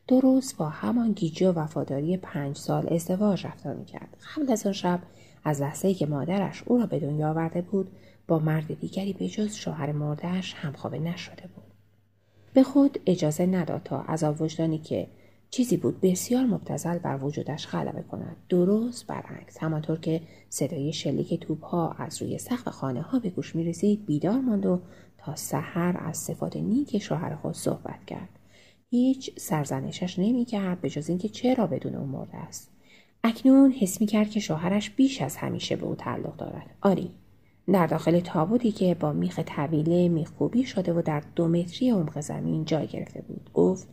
روز 0.09 0.53
با 0.57 0.69
همان 0.69 1.11
گیجی 1.11 1.45
و 1.45 1.51
وفاداری 1.51 2.17
پنج 2.17 2.57
سال 2.57 2.93
ازدواج 2.93 3.47
رفتار 3.47 3.75
می‌کرد. 3.75 4.17
قبل 4.35 4.51
از 4.51 4.65
آن 4.65 4.73
شب 4.73 4.99
از 5.43 5.61
لحظه 5.61 5.93
که 5.93 6.05
مادرش 6.05 6.63
او 6.65 6.77
را 6.77 6.85
به 6.85 6.99
دنیا 6.99 7.29
آورده 7.29 7.61
بود 7.61 7.91
با 8.27 8.39
مرد 8.39 8.79
دیگری 8.79 9.13
به 9.13 9.27
جز 9.27 9.53
شوهر 9.53 9.91
مردهش 9.91 10.53
همخوابه 10.53 10.99
نشده 10.99 11.49
بود. 11.55 11.63
به 12.53 12.63
خود 12.63 12.99
اجازه 13.05 13.45
نداد 13.45 13.81
تا 13.83 14.01
از 14.01 14.23
وجدانی 14.23 14.77
که 14.77 15.07
چیزی 15.49 15.77
بود 15.77 16.01
بسیار 16.01 16.45
مبتزل 16.45 16.97
بر 16.97 17.23
وجودش 17.23 17.67
غلبه 17.67 18.01
کند. 18.01 18.35
درست 18.49 19.07
برعکس 19.07 19.57
همانطور 19.57 19.99
که 19.99 20.21
صدای 20.49 20.93
شلیک 20.93 21.39
توپ 21.39 21.63
ها 21.63 21.91
از 21.91 22.21
روی 22.21 22.37
سقف 22.37 22.67
خانه 22.67 23.01
ها 23.01 23.19
به 23.19 23.29
گوش 23.29 23.55
می 23.55 23.63
رسید 23.63 24.05
بیدار 24.05 24.39
ماند 24.39 24.65
و 24.65 24.81
تا 25.17 25.35
سحر 25.35 25.97
از 25.99 26.17
صفات 26.17 26.57
نیک 26.57 26.97
شوهر 26.97 27.35
خود 27.35 27.53
صحبت 27.53 28.05
کرد. 28.07 28.34
هیچ 28.95 29.39
سرزنشش 29.39 30.19
نمی 30.19 30.45
کرد 30.45 30.81
به 30.81 30.89
جز 30.89 31.09
اینکه 31.09 31.29
چرا 31.29 31.67
بدون 31.67 31.95
او 31.95 32.07
مرده 32.07 32.37
است. 32.37 32.71
اکنون 33.23 33.71
حس 33.71 34.01
می 34.01 34.07
کرد 34.07 34.29
که 34.29 34.39
شوهرش 34.39 34.89
بیش 34.89 35.21
از 35.21 35.37
همیشه 35.37 35.75
به 35.75 35.85
او 35.85 35.95
تعلق 35.95 36.37
دارد. 36.37 36.75
آری 36.81 37.11
در 37.67 37.87
داخل 37.87 38.19
تابوتی 38.19 38.71
که 38.71 38.95
با 38.95 39.13
میخ 39.13 39.39
طویله 39.39 40.09
میخکوبی 40.09 40.63
شده 40.63 40.93
و 40.93 41.01
در 41.01 41.23
دو 41.35 41.47
متری 41.47 41.89
عمق 41.89 42.21
زمین 42.21 42.65
جای 42.65 42.87
گرفته 42.87 43.21
بود 43.21 43.49
گفت 43.53 43.87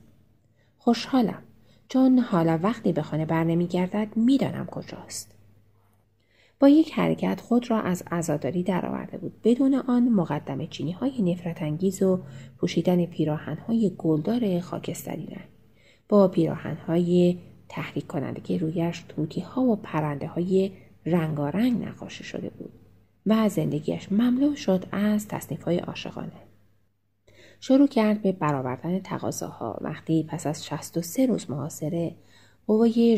خوشحالم. 0.78 1.42
چون 1.88 2.18
حالا 2.18 2.58
وقتی 2.62 2.92
به 2.92 3.02
خانه 3.02 3.26
بر 3.26 3.44
نمیگردد 3.44 4.08
می‌دانم 4.16 4.66
کجاست. 4.66 5.34
با 6.62 6.68
یک 6.68 6.92
حرکت 6.92 7.40
خود 7.40 7.70
را 7.70 7.80
از 7.80 8.02
عزاداری 8.10 8.62
درآورده 8.62 9.18
بود. 9.18 9.32
بدون 9.44 9.74
آن 9.74 10.08
مقدم 10.08 10.66
چینی 10.66 10.92
های 10.92 11.22
نفرت 11.22 11.62
انگیز 11.62 12.02
و 12.02 12.20
پوشیدن 12.58 13.06
پیراهن 13.06 13.56
های 13.56 13.92
گلدار 13.98 14.60
خاکستری 14.60 15.26
رنگ. 15.26 15.48
با 16.08 16.28
پیراهن 16.28 16.76
های 16.76 17.38
تحریک 17.68 18.06
کننده 18.06 18.40
که 18.40 18.58
رویش 18.58 19.04
توتی 19.08 19.40
ها 19.40 19.62
و 19.62 19.76
پرنده 19.76 20.26
های 20.26 20.72
رنگارنگ 21.06 21.84
نقاشی 21.84 22.24
شده 22.24 22.50
بود 22.50 22.72
و 23.26 23.48
زندگیش 23.48 24.12
مملو 24.12 24.54
شد 24.54 24.84
از 24.92 25.28
تصنیف 25.28 25.62
های 25.62 25.78
عاشقانه. 25.78 26.32
شروع 27.60 27.86
کرد 27.86 28.22
به 28.22 28.32
برآوردن 28.32 28.98
تقاضاها. 28.98 29.78
وقتی 29.80 30.26
پس 30.28 30.46
از 30.46 30.66
63 30.66 31.26
روز 31.26 31.50
محاصره 31.50 32.14
قوای 32.66 33.16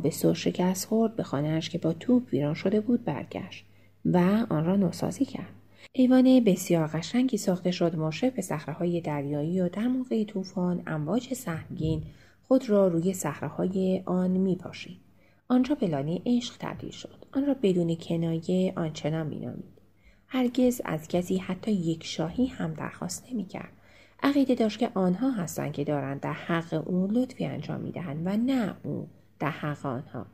به 0.00 0.10
سر 0.10 0.34
شکست 0.34 0.86
خورد 0.86 1.16
به 1.16 1.22
خانهاش 1.22 1.70
که 1.70 1.78
با 1.78 1.92
توپ 1.92 2.22
ویران 2.32 2.54
شده 2.54 2.80
بود 2.80 3.04
برگشت 3.04 3.64
و 4.04 4.46
آن 4.50 4.64
را 4.64 4.76
نوسازی 4.76 5.24
کرد. 5.24 5.52
ایوان 5.92 6.44
بسیار 6.44 6.86
قشنگی 6.86 7.36
ساخته 7.36 7.70
شد 7.70 7.96
مشرف 7.96 8.32
به 8.34 8.72
های 8.72 9.00
دریایی 9.00 9.60
و 9.60 9.68
در 9.68 9.86
موقع 9.88 10.24
طوفان 10.24 10.82
امواج 10.86 11.34
سهمگین 11.34 12.02
خود 12.48 12.70
را 12.70 12.88
روی 12.88 13.12
صخرههای 13.12 14.02
آن 14.06 14.30
میپاشید. 14.30 14.96
آنجا 15.48 15.74
به 15.74 15.86
لانه 15.86 16.22
عشق 16.26 16.54
تبدیل 16.60 16.90
شد. 16.90 17.24
آن 17.32 17.46
را 17.46 17.54
بدون 17.62 17.96
کنایه 17.96 18.72
آنچنان 18.76 19.26
مینامید. 19.26 19.78
هرگز 20.26 20.80
از 20.84 21.08
کسی 21.08 21.36
حتی 21.36 21.72
یک 21.72 22.04
شاهی 22.04 22.46
هم 22.46 22.74
درخواست 22.74 23.26
نمی‌کرد. 23.32 23.72
عقیده 24.22 24.54
داشت 24.54 24.78
که 24.78 24.90
آنها 24.94 25.30
هستند 25.30 25.72
که 25.72 25.84
دارند 25.84 26.20
در 26.20 26.32
حق 26.32 26.82
او 26.86 27.06
لطفی 27.06 27.46
انجام 27.46 27.80
می‌دهند 27.80 28.26
و 28.26 28.36
نه 28.36 28.74
او 28.84 29.08
در 29.38 29.50
حق 29.50 29.86
آنها. 29.86 30.26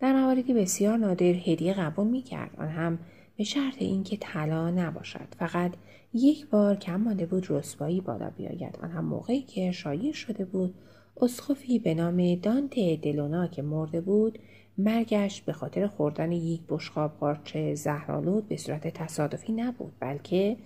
در 0.00 0.12
مواردی 0.12 0.54
بسیار 0.54 0.96
نادر 0.96 1.24
هدیه 1.26 1.74
قبول 1.74 2.06
می‌کرد. 2.06 2.50
آن 2.58 2.68
هم 2.68 2.98
به 3.36 3.44
شرط 3.44 3.74
اینکه 3.78 4.16
طلا 4.16 4.70
نباشد. 4.70 5.34
فقط 5.38 5.72
یک 6.14 6.46
بار 6.46 6.76
کم 6.76 6.96
مانده 6.96 7.26
بود 7.26 7.50
رسوایی 7.50 8.00
بالا 8.00 8.30
بیاید. 8.30 8.78
آن 8.82 8.90
هم 8.90 9.04
موقعی 9.04 9.42
که 9.42 9.72
شایع 9.72 10.12
شده 10.12 10.44
بود 10.44 10.74
اسخفی 11.20 11.78
به 11.78 11.94
نام 11.94 12.34
دانت 12.34 12.74
دلونا 13.02 13.46
که 13.46 13.62
مرده 13.62 14.00
بود 14.00 14.38
مرگش 14.78 15.42
به 15.42 15.52
خاطر 15.52 15.86
خوردن 15.86 16.32
یک 16.32 16.60
بشقاب 16.68 17.12
قارچ 17.20 17.56
زهرالود 17.56 18.48
به 18.48 18.56
صورت 18.56 18.88
تصادفی 18.88 19.52
نبود 19.52 19.92
بلکه 20.00 20.56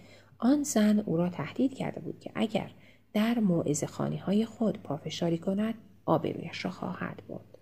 آن 0.45 0.63
زن 0.63 0.99
او 0.99 1.17
را 1.17 1.29
تهدید 1.29 1.75
کرده 1.75 2.01
بود 2.01 2.21
که 2.21 2.31
اگر 2.35 2.71
در 3.13 3.39
موعظ 3.39 3.85
خانی 3.85 4.17
های 4.17 4.45
خود 4.45 4.83
پافشاری 4.83 5.39
کند 5.39 5.75
آبرویش 6.07 6.65
را 6.65 6.71
خواهد 6.71 7.23
برد. 7.29 7.59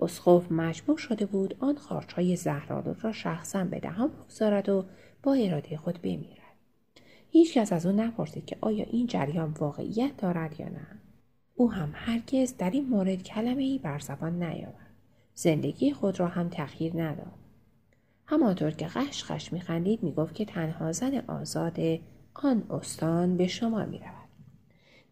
اسخف 0.00 0.52
مجبور 0.52 0.98
شده 0.98 1.26
بود 1.26 1.56
آن 1.60 1.76
خارچ 1.76 2.12
های 2.12 2.36
زهرالود 2.36 3.04
را 3.04 3.12
شخصا 3.12 3.64
به 3.64 3.80
دهان 3.80 4.08
بگذارد 4.08 4.68
و 4.68 4.84
با 5.22 5.34
اراده 5.34 5.76
خود 5.76 6.02
بمیرد. 6.02 6.56
هیچ 7.30 7.54
کس 7.54 7.72
از 7.72 7.86
او 7.86 7.92
نپرسید 7.92 8.46
که 8.46 8.56
آیا 8.60 8.84
این 8.90 9.06
جریان 9.06 9.50
واقعیت 9.50 10.16
دارد 10.16 10.60
یا 10.60 10.68
نه. 10.68 10.86
او 11.54 11.72
هم 11.72 11.92
هرگز 11.94 12.56
در 12.56 12.70
این 12.70 12.88
مورد 12.88 13.22
کلمه 13.22 13.62
ای 13.62 13.78
بر 13.78 13.98
زبان 13.98 14.42
نیاورد. 14.42 14.94
زندگی 15.34 15.92
خود 15.92 16.20
را 16.20 16.28
هم 16.28 16.48
تغییر 16.48 17.02
نداد. 17.02 17.45
همانطور 18.26 18.70
که 18.70 18.86
قش 18.86 19.24
قش 19.24 19.52
میخندید 19.52 20.02
می‌گفت 20.02 20.34
که 20.34 20.44
تنها 20.44 20.92
زن 20.92 21.22
آزاد 21.28 21.78
آن 22.34 22.62
استان 22.70 23.36
به 23.36 23.46
شما 23.46 23.84
می‌رود. 23.84 24.26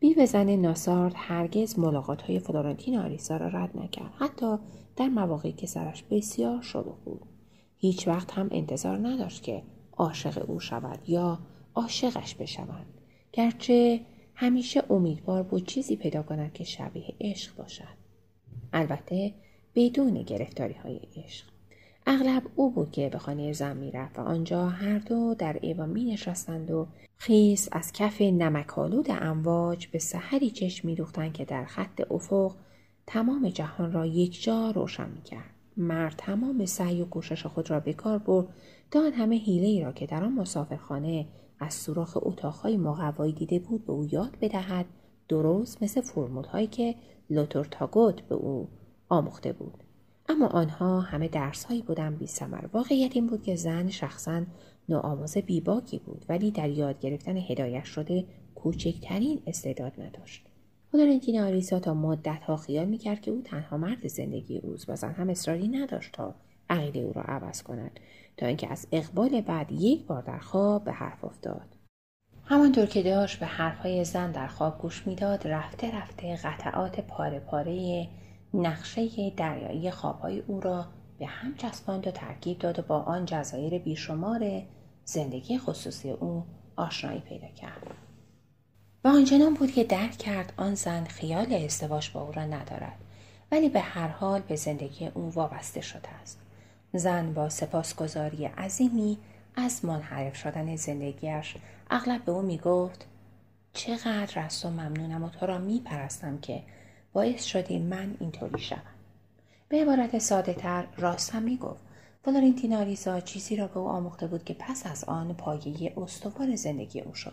بیو 0.01 0.27
زن 0.27 0.57
ناسارد 0.57 1.13
هرگز 1.17 1.79
ملاقات 1.79 2.23
های 2.23 2.39
فلورنتین 2.39 2.99
آریسا 2.99 3.37
را 3.37 3.49
رد 3.49 3.77
نکرد 3.77 4.13
حتی 4.19 4.59
در 4.97 5.09
مواقعی 5.09 5.53
که 5.53 5.67
سرش 5.67 6.03
بسیار 6.03 6.63
شلوغ 6.63 7.05
بود. 7.05 7.23
هیچ 7.77 8.09
وقت 8.09 8.33
هم 8.33 8.49
انتظار 8.53 9.09
نداشت 9.09 9.43
که 9.43 9.63
عاشق 9.97 10.51
او 10.51 10.61
شود 10.61 11.09
یا 11.09 11.39
عاشقش 11.75 12.35
بشوند. 12.35 12.87
گرچه 13.33 14.01
همیشه 14.35 14.83
امیدوار 14.91 15.43
بود 15.43 15.67
چیزی 15.67 15.97
پیدا 15.97 16.23
کند 16.23 16.53
که 16.53 16.65
شبیه 16.65 17.15
عشق 17.21 17.57
باشد. 17.57 17.97
البته 18.73 19.35
بدون 19.75 20.23
گرفتاری 20.23 20.75
های 20.75 21.01
عشق. 21.17 21.54
اغلب 22.07 22.43
او 22.57 22.71
بود 22.71 22.91
که 22.91 23.09
به 23.09 23.19
خانه 23.19 23.53
زن 23.53 23.77
می‌رفت 23.77 24.19
و 24.19 24.23
آنجا 24.23 24.69
هر 24.69 24.99
دو 24.99 25.35
در 25.35 25.59
ایوان 25.63 25.89
می 25.89 26.05
نشستند 26.05 26.71
و 26.71 26.87
خیس 27.17 27.69
از 27.73 27.93
کف 27.93 28.21
نمکالود 28.21 29.07
امواج 29.11 29.87
به 29.87 29.99
سحری 29.99 30.51
چشم 30.51 30.89
میدوختند 30.89 31.33
که 31.33 31.45
در 31.45 31.65
خط 31.65 32.01
افق 32.11 32.55
تمام 33.07 33.49
جهان 33.49 33.93
را 33.93 34.07
یک 34.07 34.43
جا 34.43 34.71
روشن 34.71 35.11
می 35.11 35.23
کرد. 35.23 35.51
مرد 35.77 36.15
تمام 36.19 36.65
سعی 36.65 37.03
و 37.03 37.05
کوشش 37.05 37.47
خود 37.47 37.71
را 37.71 37.81
به 37.81 37.93
کار 37.93 38.19
برد 38.19 38.47
تا 38.91 39.01
آن 39.01 39.13
همه 39.13 39.37
حیله 39.37 39.67
ای 39.67 39.83
را 39.83 39.93
که 39.93 40.07
در 40.07 40.25
آن 40.25 40.33
مسافرخانه 40.33 41.27
از 41.61 41.75
سوراخ 41.75 42.17
اتاقهای 42.23 42.77
مقوایی 42.77 43.33
دیده 43.33 43.59
بود 43.59 43.87
به 43.87 43.93
او 43.93 44.07
یاد 44.13 44.37
بدهد 44.41 44.87
درست 45.29 45.83
مثل 45.83 46.01
فرمول 46.01 46.45
هایی 46.45 46.67
که 46.67 46.95
لوتور 47.31 47.65
تاگوت 47.65 48.21
به 48.21 48.35
او 48.35 48.69
آموخته 49.09 49.53
بود 49.53 49.84
اما 50.29 50.47
آنها 50.47 51.01
همه 51.01 51.29
درس 51.29 51.65
هایی 51.65 51.83
بودن 51.83 52.17
بی 52.17 52.27
سمر. 52.27 52.67
واقعیت 52.73 53.17
این 53.17 53.27
بود 53.27 53.43
که 53.43 53.57
زن 53.57 53.91
شخصا 53.91 54.43
نوآموز 54.89 55.39
بیباکی 55.39 55.99
بود 55.99 56.25
ولی 56.29 56.51
در 56.51 56.69
یاد 56.69 57.01
گرفتن 57.01 57.37
هدایت 57.37 57.85
شده 57.85 58.25
کوچکترین 58.55 59.43
استعداد 59.47 59.93
نداشت. 60.01 60.47
فلورنتین 60.93 61.41
آریسا 61.41 61.81
تا 61.81 61.95
مدت 61.95 62.43
ها 62.43 62.57
خیال 62.57 62.85
می‌کرد 62.85 63.21
که 63.21 63.31
او 63.31 63.43
تنها 63.43 63.77
مرد 63.77 64.09
زندگی 64.09 64.59
اوست 64.59 64.91
و 64.91 64.97
زن 64.97 65.13
هم 65.13 65.31
اصراری 65.31 65.69
نداشت 65.69 66.13
تا 66.13 66.35
عقیده 66.71 67.01
او 67.01 67.13
را 67.13 67.23
عوض 67.23 67.63
کند 67.63 68.01
تا 68.37 68.47
اینکه 68.47 68.73
از 68.73 68.87
اقبال 68.93 69.41
بعد 69.41 69.73
یک 69.73 70.07
بار 70.07 70.23
در 70.23 70.39
خواب 70.39 70.85
به 70.85 70.93
حرف 70.93 71.25
افتاد. 71.25 71.77
همانطور 72.45 72.87
که 72.87 73.03
داشت 73.03 73.41
به 73.41 73.47
حرفهای 73.47 74.05
زن 74.05 74.33
در 74.33 74.47
خواب 74.47 74.79
گوش 74.79 75.07
می‌داد 75.07 75.49
رفته 75.49 75.97
رفته 75.97 76.37
قطعات 76.37 77.01
پاره 77.01 77.41
پاره 77.41 78.07
نقشه 78.55 79.31
دریایی 79.31 79.91
خوابهای 79.91 80.41
او 80.41 80.61
را 80.61 80.87
به 81.19 81.27
هم 81.27 81.55
چسباند 81.55 82.07
و 82.07 82.11
ترکیب 82.11 82.59
داد 82.59 82.79
و 82.79 82.83
با 82.83 82.99
آن 82.99 83.25
جزایر 83.25 83.79
بیشمار 83.79 84.63
زندگی 85.05 85.59
خصوصی 85.59 86.11
او 86.11 86.45
آشنایی 86.77 87.21
پیدا 87.21 87.49
کرد. 87.49 87.87
و 89.05 89.09
آنچنان 89.09 89.55
بود 89.55 89.73
که 89.73 89.85
درک 89.85 90.19
کرد 90.19 90.53
آن 90.57 90.75
زن 90.75 91.05
خیال 91.05 91.53
ازدواج 91.53 92.11
با 92.11 92.23
او 92.23 92.33
را 92.33 92.45
ندارد 92.45 92.97
ولی 93.53 93.69
به 93.69 93.81
هر 93.81 94.09
حال 94.09 94.41
به 94.41 94.57
زندگی 94.57 95.07
او 95.07 95.33
وابسته 95.35 95.81
شده 95.81 96.09
است. 96.23 96.41
زن 96.93 97.35
با 97.35 97.49
سپاسگزاری 97.49 98.45
عظیمی 98.45 99.19
از 99.57 99.85
منحرف 99.85 100.37
شدن 100.37 100.77
زندگیش 100.77 101.57
اغلب 101.91 102.25
به 102.25 102.33
او 102.33 102.43
می‌گفت 102.43 103.07
چقدر 103.73 104.45
از 104.45 104.61
تو 104.61 104.71
ممنونم 104.71 105.25
و 105.25 105.29
تو 105.29 105.47
را 105.47 105.59
میپرستم 105.59 106.39
که 106.39 106.63
باعث 107.15 107.45
شدی 107.45 107.79
من 107.79 108.17
اینطوری 108.21 108.63
شوم 108.63 108.83
به 109.69 109.83
عبارت 109.83 110.19
ساده 110.19 110.55
تر 110.55 110.87
راست 110.97 111.35
هم 111.35 111.43
می‌گفت 111.43 111.85
فلورنتینا 112.25 112.83
ریزا 112.83 113.21
چیزی 113.21 113.57
را 113.57 113.67
به 113.67 113.79
او 113.79 113.89
آموخته 113.89 114.27
بود 114.27 114.45
که 114.45 114.55
پس 114.55 114.87
از 114.87 115.05
آن 115.05 115.35
پایه 115.35 115.93
استوار 115.97 116.57
زندگی 116.57 117.01
او 117.01 117.15
شد 117.15 117.33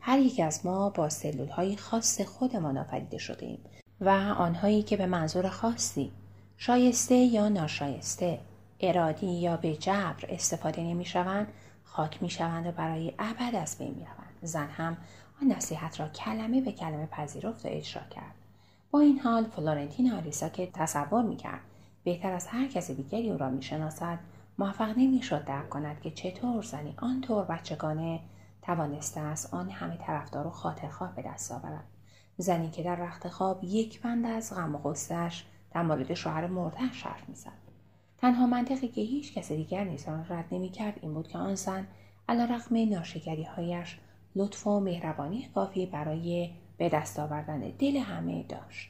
هر 0.00 0.18
یک 0.18 0.40
از 0.40 0.66
ما 0.66 0.90
با 0.90 1.08
سلول 1.08 1.48
های 1.48 1.76
خاص 1.76 2.20
خودمان 2.20 2.78
آفریده 2.78 3.18
شده 3.18 3.46
ایم 3.46 3.58
و 4.00 4.08
آنهایی 4.38 4.82
که 4.82 4.96
به 4.96 5.06
منظور 5.06 5.48
خاصی 5.48 6.12
شایسته 6.56 7.14
یا 7.14 7.48
ناشایسته 7.48 8.38
ارادی 8.80 9.26
یا 9.26 9.56
به 9.56 9.76
جبر 9.76 10.26
استفاده 10.28 10.82
نمی 10.82 11.04
شوند 11.04 11.52
خاک 11.84 12.22
می 12.22 12.30
شوند 12.30 12.66
و 12.66 12.72
برای 12.72 13.12
ابد 13.18 13.54
از 13.54 13.78
بین 13.78 13.94
می 13.94 14.04
روند. 14.04 14.38
زن 14.42 14.66
هم 14.66 14.96
آن 15.42 15.52
نصیحت 15.52 16.00
را 16.00 16.08
کلمه 16.08 16.60
به 16.60 16.72
کلمه 16.72 17.06
پذیرفت 17.06 17.66
و 17.66 17.68
اجرا 17.68 18.02
کرد. 18.02 18.41
با 18.92 19.00
این 19.00 19.18
حال 19.18 19.44
فلورنتین 19.44 20.12
آریسا 20.12 20.48
که 20.48 20.70
تصور 20.74 21.22
می 21.22 21.36
کرد 21.36 21.60
بهتر 22.04 22.32
از 22.32 22.46
هر 22.46 22.66
کس 22.66 22.90
دیگری 22.90 23.30
او 23.30 23.38
را 23.38 23.50
می 23.50 23.62
شناسد 23.62 24.18
موفق 24.58 24.98
نمی 24.98 25.22
شد 25.22 25.44
درک 25.44 25.70
کند 25.70 26.00
که 26.00 26.10
چطور 26.10 26.62
زنی 26.62 26.94
آنطور 26.96 27.44
بچگانه 27.44 28.20
توانسته 28.62 29.20
است 29.20 29.54
آن 29.54 29.70
همه 29.70 29.96
طرفدار 29.96 30.46
و 30.46 30.50
خاطرخواه 30.50 31.14
به 31.16 31.22
دست 31.22 31.52
آورد. 31.52 31.84
زنی 32.36 32.70
که 32.70 32.82
در 32.82 32.96
رخت 32.96 33.28
خواب 33.28 33.64
یک 33.64 34.02
بند 34.02 34.26
از 34.26 34.54
غم 34.54 34.74
و 34.74 34.78
غصهاش 34.78 35.46
در 35.74 35.82
مورد 35.82 36.14
شوهر 36.14 36.46
مردهاش 36.46 37.02
حرف 37.02 37.28
می‌زد. 37.28 37.62
تنها 38.18 38.46
منطقی 38.46 38.88
که 38.88 39.00
هیچ 39.00 39.34
کس 39.34 39.52
دیگر 39.52 39.84
نیز 39.84 40.08
آن 40.08 40.26
رد 40.28 40.46
نمی‌کرد 40.52 40.98
این 41.02 41.14
بود 41.14 41.28
که 41.28 41.38
آن 41.38 41.54
زن 41.54 41.86
علیرغم 42.28 42.76
ناشکری 42.76 43.44
هایش 43.44 43.98
لطف 44.36 44.66
و 44.66 44.80
مهربانی 44.80 45.48
کافی 45.54 45.86
برای 45.86 46.50
به 46.82 46.88
دست 46.88 47.18
آوردن. 47.18 47.60
دل 47.60 47.96
همه 47.96 48.42
داشت. 48.42 48.88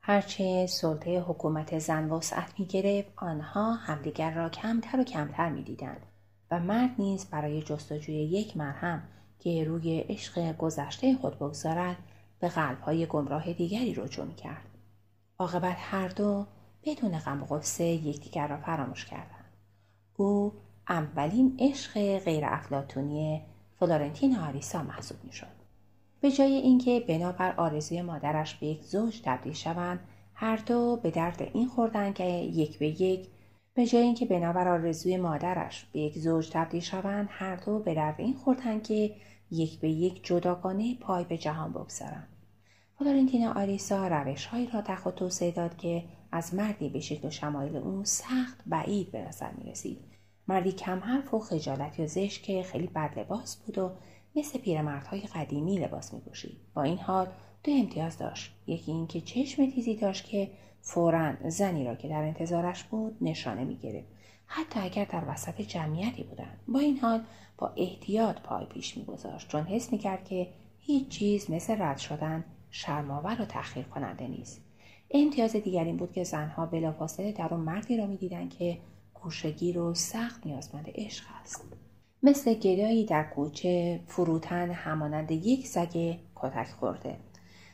هرچه 0.00 0.66
سلطه 0.66 1.20
حکومت 1.20 1.78
زن 1.78 2.10
وسعت 2.10 2.60
می 2.60 2.66
گرفت 2.66 3.12
آنها 3.16 3.72
همدیگر 3.72 4.30
را 4.30 4.48
کمتر 4.48 5.00
و 5.00 5.04
کمتر 5.04 5.48
می 5.48 5.62
دیدند 5.62 6.06
و 6.50 6.60
مرد 6.60 6.90
نیز 6.98 7.24
برای 7.24 7.62
جستجوی 7.62 8.14
یک 8.14 8.56
مرهم 8.56 9.02
که 9.38 9.64
روی 9.64 10.00
عشق 10.00 10.56
گذشته 10.56 11.16
خود 11.16 11.36
بگذارد 11.36 11.96
به 12.40 12.48
قلبهای 12.48 13.06
گمراه 13.06 13.52
دیگری 13.52 13.94
رجوع 13.94 14.24
می 14.24 14.34
کرد. 14.34 14.68
عاقبت 15.38 15.76
هر 15.78 16.08
دو 16.08 16.46
بدون 16.84 17.18
غم 17.18 17.42
و 17.42 17.46
غصه 17.46 17.84
یکدیگر 17.84 18.48
را 18.48 18.56
فراموش 18.56 19.04
کردند. 19.04 19.52
او 20.16 20.52
اولین 20.88 21.56
عشق 21.60 22.18
غیر 22.18 22.44
افلاتونی 22.46 23.42
فلورنتین 23.78 24.36
آریسا 24.36 24.82
محسوب 24.82 25.18
می‌شد. 25.24 25.61
به 26.22 26.30
جای 26.30 26.52
اینکه 26.52 27.04
بنابر 27.08 27.54
آرزوی 27.56 28.02
مادرش 28.02 28.54
به 28.54 28.66
یک 28.66 28.82
زوج 28.82 29.20
تبدیل 29.24 29.52
شوند 29.52 30.00
هر 30.34 30.56
دو 30.56 31.00
به 31.02 31.10
درد 31.10 31.50
این 31.54 31.68
خوردن 31.68 32.12
که 32.12 32.24
یک 32.24 32.78
به 32.78 33.02
یک 33.02 33.28
به 33.74 33.86
جای 33.86 34.02
اینکه 34.02 34.26
بنابر 34.26 34.68
آرزوی 34.68 35.16
مادرش 35.16 35.86
به 35.92 36.00
یک 36.00 36.18
زوج 36.18 36.50
تبدیل 36.50 36.80
شوند 36.80 37.28
هر 37.30 37.56
دو 37.56 37.78
به 37.78 37.94
درد 37.94 38.14
این 38.18 38.34
خوردن 38.34 38.80
که 38.80 39.14
یک 39.50 39.80
به 39.80 39.88
یک 39.88 40.24
جداگانه 40.24 40.94
پای 40.94 41.24
به 41.24 41.38
جهان 41.38 41.72
بگذارند 41.72 42.28
فلورنتینا 42.98 43.52
آریسا 43.52 44.08
روشهایی 44.08 44.66
را 44.66 44.82
تخ 44.82 45.06
و 45.06 45.10
توسعه 45.10 45.50
داد 45.50 45.76
که 45.76 46.04
از 46.32 46.54
مردی 46.54 46.88
به 46.88 47.00
شکل 47.00 47.28
و 47.28 47.30
شمایل 47.30 47.76
او 47.76 48.04
سخت 48.04 48.62
بعید 48.66 49.12
به 49.12 49.22
نظر 49.28 49.50
می 49.52 49.70
رسید. 49.70 49.98
مردی 50.48 50.72
کم 50.72 50.98
حرف 50.98 51.34
و 51.34 51.38
خجالتی 51.38 52.02
و 52.02 52.06
زشت 52.06 52.42
که 52.42 52.62
خیلی 52.62 52.86
بد 52.86 53.18
لباس 53.18 53.56
بود 53.56 53.78
و 53.78 53.90
مثل 54.36 54.58
پیرمردهای 54.58 55.20
قدیمی 55.20 55.78
لباس 55.78 56.14
می 56.14 56.20
با 56.74 56.82
این 56.82 56.98
حال 56.98 57.26
دو 57.64 57.72
امتیاز 57.72 58.18
داشت. 58.18 58.52
یکی 58.66 58.92
اینکه 58.92 59.20
چشم 59.20 59.70
تیزی 59.70 59.96
داشت 59.96 60.24
که 60.24 60.50
فورا 60.80 61.32
زنی 61.48 61.84
را 61.84 61.94
که 61.94 62.08
در 62.08 62.22
انتظارش 62.22 62.84
بود 62.84 63.16
نشانه 63.20 63.64
می‌گرفت 63.64 64.08
حتی 64.46 64.80
اگر 64.80 65.04
در 65.04 65.22
وسط 65.28 65.60
جمعیتی 65.60 66.22
بودند. 66.22 66.60
با 66.68 66.78
این 66.78 66.98
حال 66.98 67.24
با 67.58 67.72
احتیاط 67.76 68.40
پای 68.40 68.66
پیش 68.66 68.96
میگذاشت. 68.96 69.48
چون 69.48 69.62
حس 69.62 69.92
می‌کرد 69.92 70.24
که 70.24 70.48
هیچ 70.78 71.08
چیز 71.08 71.50
مثل 71.50 71.82
رد 71.82 71.98
شدن 71.98 72.44
شرمآور 72.70 73.42
و 73.42 73.44
تأخیر 73.44 73.84
کننده 73.84 74.28
نیست. 74.28 74.64
امتیاز 75.10 75.56
دیگر 75.56 75.84
این 75.84 75.96
بود 75.96 76.12
که 76.12 76.24
زنها 76.24 76.66
بلافاصله 76.66 77.32
در 77.32 77.54
اون 77.54 77.60
مردی 77.60 77.96
را 77.96 78.06
می‌دیدند 78.06 78.50
که 78.50 78.78
گوشگیر 79.14 79.78
و 79.78 79.94
سخت 79.94 80.46
نیازمند 80.46 80.90
عشق 80.94 81.24
است. 81.42 81.64
مثل 82.22 82.54
گدایی 82.54 83.06
در 83.06 83.24
کوچه 83.24 84.00
فروتن 84.06 84.70
همانند 84.70 85.30
یک 85.30 85.66
سگ 85.66 86.18
کتک 86.36 86.68
خورده. 86.80 87.16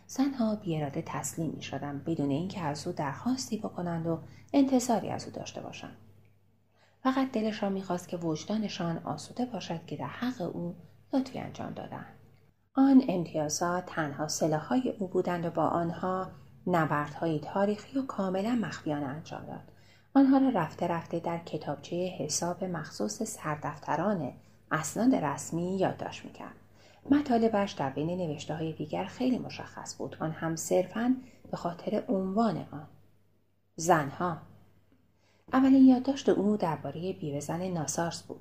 زنها 0.06 0.56
بیاراده 0.56 1.02
تسلیم 1.06 1.50
می 1.56 1.62
شدن 1.62 2.02
بدون 2.06 2.30
اینکه 2.30 2.60
از 2.60 2.86
او 2.86 2.92
درخواستی 2.92 3.56
بکنند 3.56 4.06
و 4.06 4.18
انتظاری 4.52 5.08
از 5.08 5.26
او 5.26 5.32
داشته 5.32 5.60
باشند. 5.60 5.96
فقط 7.02 7.32
دلشان 7.32 7.72
می‌خواست 7.72 8.08
که 8.08 8.16
وجدانشان 8.16 8.98
آسوده 8.98 9.46
باشد 9.46 9.86
که 9.86 9.96
در 9.96 10.06
حق 10.06 10.40
او 10.54 10.74
لطفی 11.12 11.38
انجام 11.38 11.72
دادند 11.72 12.14
آن 12.74 13.02
امتیازات 13.08 13.86
تنها 13.86 14.28
سلاحهای 14.28 14.94
او 14.98 15.08
بودند 15.08 15.44
و 15.44 15.50
با 15.50 15.66
آنها 15.66 16.30
نبردهای 16.66 17.40
تاریخی 17.40 17.98
و 17.98 18.02
کاملا 18.02 18.50
مخفیانه 18.62 19.06
انجام 19.06 19.46
داد. 19.46 19.72
آنها 20.14 20.38
را 20.38 20.48
رفته 20.48 20.86
رفته 20.86 21.20
در 21.20 21.38
کتابچه 21.38 21.96
حساب 21.96 22.64
مخصوص 22.64 23.22
سردفتران 23.22 24.32
اسناد 24.70 25.14
رسمی 25.14 25.78
یادداشت 25.78 26.24
می‌کرد. 26.24 26.54
مطالبش 27.10 27.72
در 27.72 27.90
بین 27.90 28.20
نوشته 28.20 28.54
های 28.54 28.72
دیگر 28.72 29.04
خیلی 29.04 29.38
مشخص 29.38 29.96
بود. 29.96 30.16
آن 30.20 30.30
هم 30.30 30.56
صرفا 30.56 31.16
به 31.50 31.56
خاطر 31.56 32.04
عنوان 32.08 32.56
آن. 32.56 32.86
زنها. 33.76 34.36
اولین 35.52 35.84
یادداشت 35.84 36.28
او 36.28 36.56
درباره 36.56 37.12
بیوهزن 37.12 37.62
ناسارس 37.62 38.22
بود. 38.22 38.40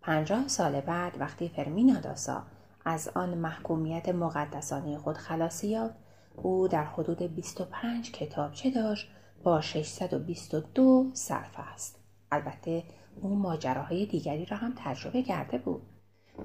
پنجاه 0.00 0.48
سال 0.48 0.80
بعد 0.80 1.20
وقتی 1.20 1.48
فرمینا 1.48 2.00
داسا 2.00 2.42
از 2.84 3.08
آن 3.08 3.34
محکومیت 3.34 4.08
مقدسانه 4.08 4.98
خود 4.98 5.16
خلاصی 5.16 5.68
یافت 5.68 5.94
او 6.36 6.68
در 6.68 6.84
حدود 6.84 7.22
25 7.22 8.12
کتابچه 8.12 8.70
داشت؟ 8.70 9.10
با 9.44 9.60
622 9.60 11.10
صرف 11.12 11.54
است. 11.72 11.98
البته 12.32 12.82
او 13.20 13.34
ماجراهای 13.34 14.06
دیگری 14.06 14.44
را 14.44 14.56
هم 14.56 14.72
تجربه 14.76 15.22
کرده 15.22 15.58
بود. 15.58 15.82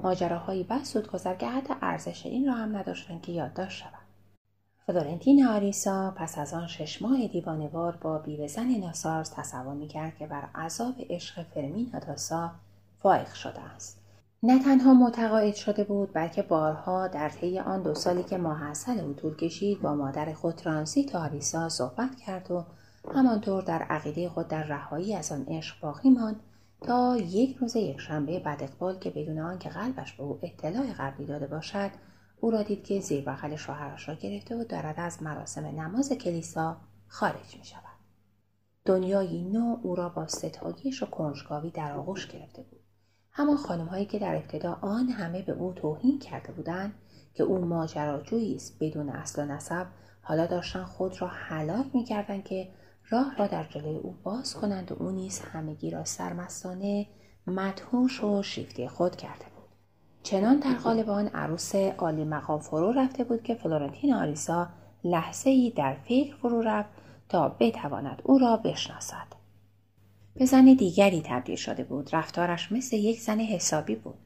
ماجراهایی 0.04 0.64
بس 0.64 0.94
زود 0.94 1.12
گذر 1.12 1.36
که 1.36 1.48
حتی 1.48 1.74
ارزش 1.82 2.26
این 2.26 2.48
را 2.48 2.54
هم 2.54 2.78
نداشتند 2.78 3.22
که 3.22 3.32
یادداشت 3.32 3.84
شود. 3.84 4.10
فلورنتین 4.88 5.46
آریسا 5.46 6.14
پس 6.18 6.38
از 6.38 6.54
آن 6.54 6.68
شش 6.68 7.02
ماه 7.02 7.28
دیوانوار 7.28 7.98
با 8.02 8.18
بیوهزن 8.18 8.68
ناسارز 8.68 9.32
تصور 9.32 9.74
می‌کرد 9.74 10.18
که 10.18 10.28
بر 10.28 10.50
عذاب 10.56 10.96
عشق 11.10 11.44
فرمین 11.44 11.92
داسا 12.08 12.52
فائق 13.00 13.34
شده 13.34 13.60
است 13.76 14.00
نه 14.44 14.64
تنها 14.64 14.94
متقاعد 14.94 15.56
شده 15.56 15.84
بود 15.84 16.10
بلکه 16.14 16.42
بارها 16.42 17.08
در 17.08 17.30
طی 17.30 17.60
آن 17.60 17.84
دو 17.84 17.96
سالی 17.96 18.24
که 18.24 18.38
ماحصل 18.38 19.00
او 19.00 19.14
طول 19.14 19.36
کشید 19.36 19.82
با 19.82 19.96
مادر 19.96 20.34
خود 20.34 20.56
ترانزیت 20.56 21.16
آریسا 21.16 21.70
صحبت 21.70 22.16
کرد 22.16 22.52
و 22.52 22.66
همانطور 23.16 23.64
در 23.64 23.82
عقیده 23.82 24.30
خود 24.30 24.48
در 24.48 24.64
رهایی 24.64 25.16
از 25.16 25.32
آن 25.32 25.46
عشق 25.48 25.80
باقی 25.82 26.10
ماند 26.10 26.40
تا 26.82 27.18
یک 27.18 27.58
روز 27.58 27.76
یکشنبه 27.76 28.40
بعد 28.40 28.64
اقبال 28.64 29.00
که 29.00 29.10
بدون 29.10 29.40
آنکه 29.40 29.70
قلبش 29.70 30.14
به 30.14 30.24
او 30.24 30.40
اطلاع 30.42 30.94
قبلی 30.98 31.26
داده 31.26 31.48
باشد 31.48 31.92
او 32.42 32.52
را 32.52 32.64
دید 32.64 32.84
که 32.84 33.00
زیر 33.00 33.24
بغل 33.26 33.56
شوهرش 33.56 34.10
را 34.10 34.16
گرفته 34.16 34.56
و 34.56 34.64
دارد 34.64 34.96
از 34.98 35.24
مراسم 35.24 35.66
نماز 35.66 36.12
کلیسا 36.12 36.78
خارج 37.08 37.58
می 37.60 37.66
شود. 37.66 37.84
دنیایی 38.86 39.44
نو 39.44 39.78
او 39.84 39.96
را 39.96 40.10
با 40.10 40.28
ستایش 40.28 41.04
و 41.04 41.06
کنجکاوی 41.06 41.70
در 41.70 41.92
آغوش 41.92 42.28
گرفته 42.28 42.62
بود. 42.62 42.80
همان 43.32 43.58
خانم 43.58 43.86
هایی 43.86 44.06
که 44.06 44.20
در 44.20 44.36
ابتدا 44.36 44.78
آن 44.82 45.10
همه 45.10 45.42
به 45.42 45.52
او 45.52 45.74
توهین 45.74 46.20
کرده 46.20 46.52
بودند 46.52 46.94
که 47.34 47.44
او 47.44 47.58
ماجراجویی 47.66 48.56
است 48.56 48.78
بدون 48.80 49.10
اصل 49.10 49.42
و 49.42 49.46
نسب 49.46 49.88
حالا 50.22 50.46
داشتن 50.46 50.84
خود 50.84 51.22
را 51.22 51.28
حلاک 51.28 51.86
می‌کردند 51.94 52.44
که 52.44 52.70
راه 53.12 53.36
را 53.38 53.48
در 53.48 53.64
جلوی 53.64 53.98
او 53.98 54.16
باز 54.24 54.54
کنند 54.54 54.92
و 54.92 54.96
او 55.04 55.12
نیز 55.12 55.40
همگی 55.40 55.90
را 55.90 56.04
سرمستانه 56.04 57.08
مدهوش 57.48 58.24
و 58.24 58.44
شیفته 58.44 58.88
خود 58.88 59.16
کرده 59.16 59.46
بود. 59.56 59.70
چنان 60.24 60.60
در 60.60 60.74
قالب 60.74 61.10
آن 61.10 61.28
عروس 61.28 61.76
عالی 61.76 62.24
مقام 62.24 62.60
فرو 62.60 62.92
رفته 62.92 63.24
بود 63.24 63.44
که 63.44 63.56
فلورنتین 63.56 64.14
آریسا 64.14 64.70
لحظه 65.04 65.50
ای 65.50 65.74
در 65.76 65.94
فکر 65.94 66.36
فرو 66.36 66.62
رفت 66.62 66.90
تا 67.30 67.50
بتواند 67.60 68.22
او 68.24 68.38
را 68.38 68.58
بشناسد. 68.58 69.28
به 70.36 70.46
زن 70.46 70.66
دیگری 70.66 71.22
تبدیل 71.26 71.56
شده 71.56 71.84
بود. 71.84 72.16
رفتارش 72.16 72.72
مثل 72.72 72.96
یک 72.96 73.20
زن 73.20 73.40
حسابی 73.40 73.96
بود. 73.96 74.18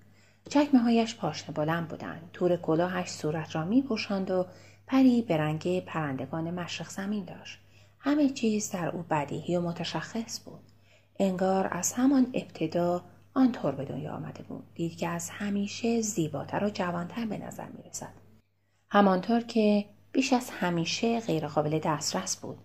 چکمه 0.50 0.80
هایش 0.80 1.16
پاشنه 1.16 1.56
بلند 1.56 1.88
بودند. 1.88 2.30
تور 2.34 2.56
کلاهش 2.56 3.10
صورت 3.10 3.56
را 3.56 3.66
می 3.66 3.82
و 4.30 4.46
پری 4.88 5.22
به 5.22 5.38
رنگ 5.38 5.86
پرندگان 5.86 6.52
مشرق 6.52 6.90
زمین 6.90 7.26
داشت. 7.26 7.63
همه 8.06 8.30
چیز 8.30 8.72
در 8.72 8.90
او 8.90 9.06
بدیهی 9.10 9.58
و 9.58 9.62
متشخص 9.62 10.40
بود. 10.46 10.60
انگار 11.20 11.70
از 11.72 11.94
همان 11.94 12.28
ابتدا 12.34 13.04
آنطور 13.34 13.72
به 13.72 13.86
دنیا 13.86 14.14
آمده 14.14 14.44
بود. 14.44 14.64
دید 14.74 14.98
که 14.98 15.08
از 15.08 15.30
همیشه 15.30 16.02
زیباتر 16.02 16.64
و 16.64 16.70
جوانتر 16.70 17.26
به 17.26 17.38
نظر 17.38 17.66
می 17.66 17.84
رسد. 17.90 18.14
همانطور 18.90 19.42
که 19.42 19.86
بیش 20.12 20.34
از 20.34 20.50
همیشه 20.50 21.20
غیرقابل 21.20 21.80
دسترس 21.80 22.38
بود. 22.38 22.58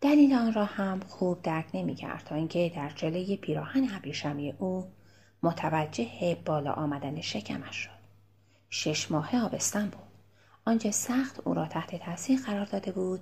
دلیل 0.00 0.34
آن 0.34 0.52
را 0.52 0.64
هم 0.64 1.00
خوب 1.00 1.42
درک 1.42 1.66
نمی 1.74 1.94
کرد 1.94 2.24
تا 2.24 2.34
اینکه 2.34 2.72
در 2.76 2.92
جلوی 2.96 3.36
پیراهن 3.36 3.88
ابریشمی 3.96 4.52
او 4.58 4.84
متوجه 5.42 6.36
بالا 6.44 6.72
آمدن 6.72 7.20
شکمش 7.20 7.76
شد. 7.76 7.90
شش 8.70 9.10
ماه 9.10 9.44
آبستن 9.44 9.88
بود. 9.88 10.02
آنچه 10.64 10.90
سخت 10.90 11.40
او 11.44 11.54
را 11.54 11.66
تحت 11.66 12.04
تاثیر 12.04 12.40
قرار 12.40 12.64
داده 12.64 12.92
بود 12.92 13.20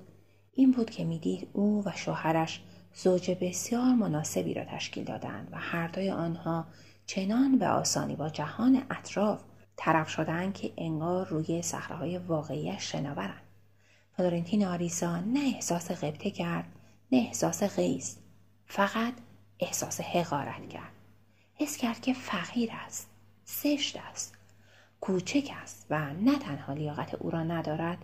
این 0.56 0.70
بود 0.70 0.90
که 0.90 1.04
می‌دید 1.04 1.48
او 1.52 1.82
و 1.86 1.92
شوهرش 1.96 2.60
زوج 2.94 3.30
بسیار 3.30 3.94
مناسبی 3.94 4.54
را 4.54 4.64
تشکیل 4.64 5.04
دادند 5.04 5.48
و 5.52 5.56
هر 5.58 5.88
دوی 5.88 6.10
آنها 6.10 6.66
چنان 7.06 7.58
به 7.58 7.68
آسانی 7.68 8.16
با 8.16 8.28
جهان 8.28 8.82
اطراف 8.90 9.42
طرف 9.76 10.08
شدند 10.08 10.54
که 10.54 10.72
انگار 10.78 11.26
روی 11.26 11.62
صخرههای 11.62 12.18
واقعیش 12.18 12.92
شناورند. 12.92 13.42
فلورنتین 14.16 14.66
آریسا 14.66 15.20
نه 15.20 15.40
احساس 15.40 15.90
غبطه 15.90 16.30
کرد 16.30 16.64
نه 17.12 17.18
احساس 17.18 17.62
غیز 17.62 18.18
فقط 18.66 19.14
احساس 19.60 20.00
حقارت 20.00 20.68
کرد. 20.68 20.92
حس 21.54 21.76
کرد 21.76 22.00
که 22.00 22.14
فقیر 22.14 22.70
است 22.86 23.10
سشت 23.44 23.96
است 24.10 24.34
کوچک 25.00 25.50
است 25.62 25.86
و 25.90 26.12
نه 26.12 26.38
تنها 26.38 26.72
لیاقت 26.72 27.14
او 27.14 27.30
را 27.30 27.42
ندارد 27.42 27.98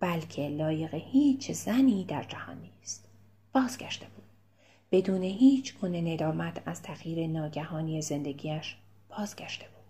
بلکه 0.00 0.48
لایق 0.48 0.94
هیچ 0.94 1.52
زنی 1.52 2.04
در 2.04 2.22
جهان 2.22 2.56
نیست. 2.60 3.08
بازگشته 3.52 4.06
بود. 4.06 4.24
بدون 4.90 5.22
هیچ 5.22 5.78
گونه 5.78 6.14
ندامت 6.14 6.62
از 6.66 6.82
تغییر 6.82 7.26
ناگهانی 7.28 8.02
زندگیش 8.02 8.76
بازگشته 9.08 9.64
بود. 9.64 9.84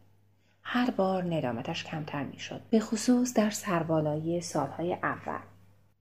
هر 0.62 0.90
بار 0.90 1.34
ندامتش 1.34 1.84
کمتر 1.84 2.24
می‌شد 2.24 2.60
به 2.70 2.80
خصوص 2.80 3.34
در 3.34 3.50
سربالایی 3.50 4.40
سالهای 4.40 4.94
اول. 4.94 5.40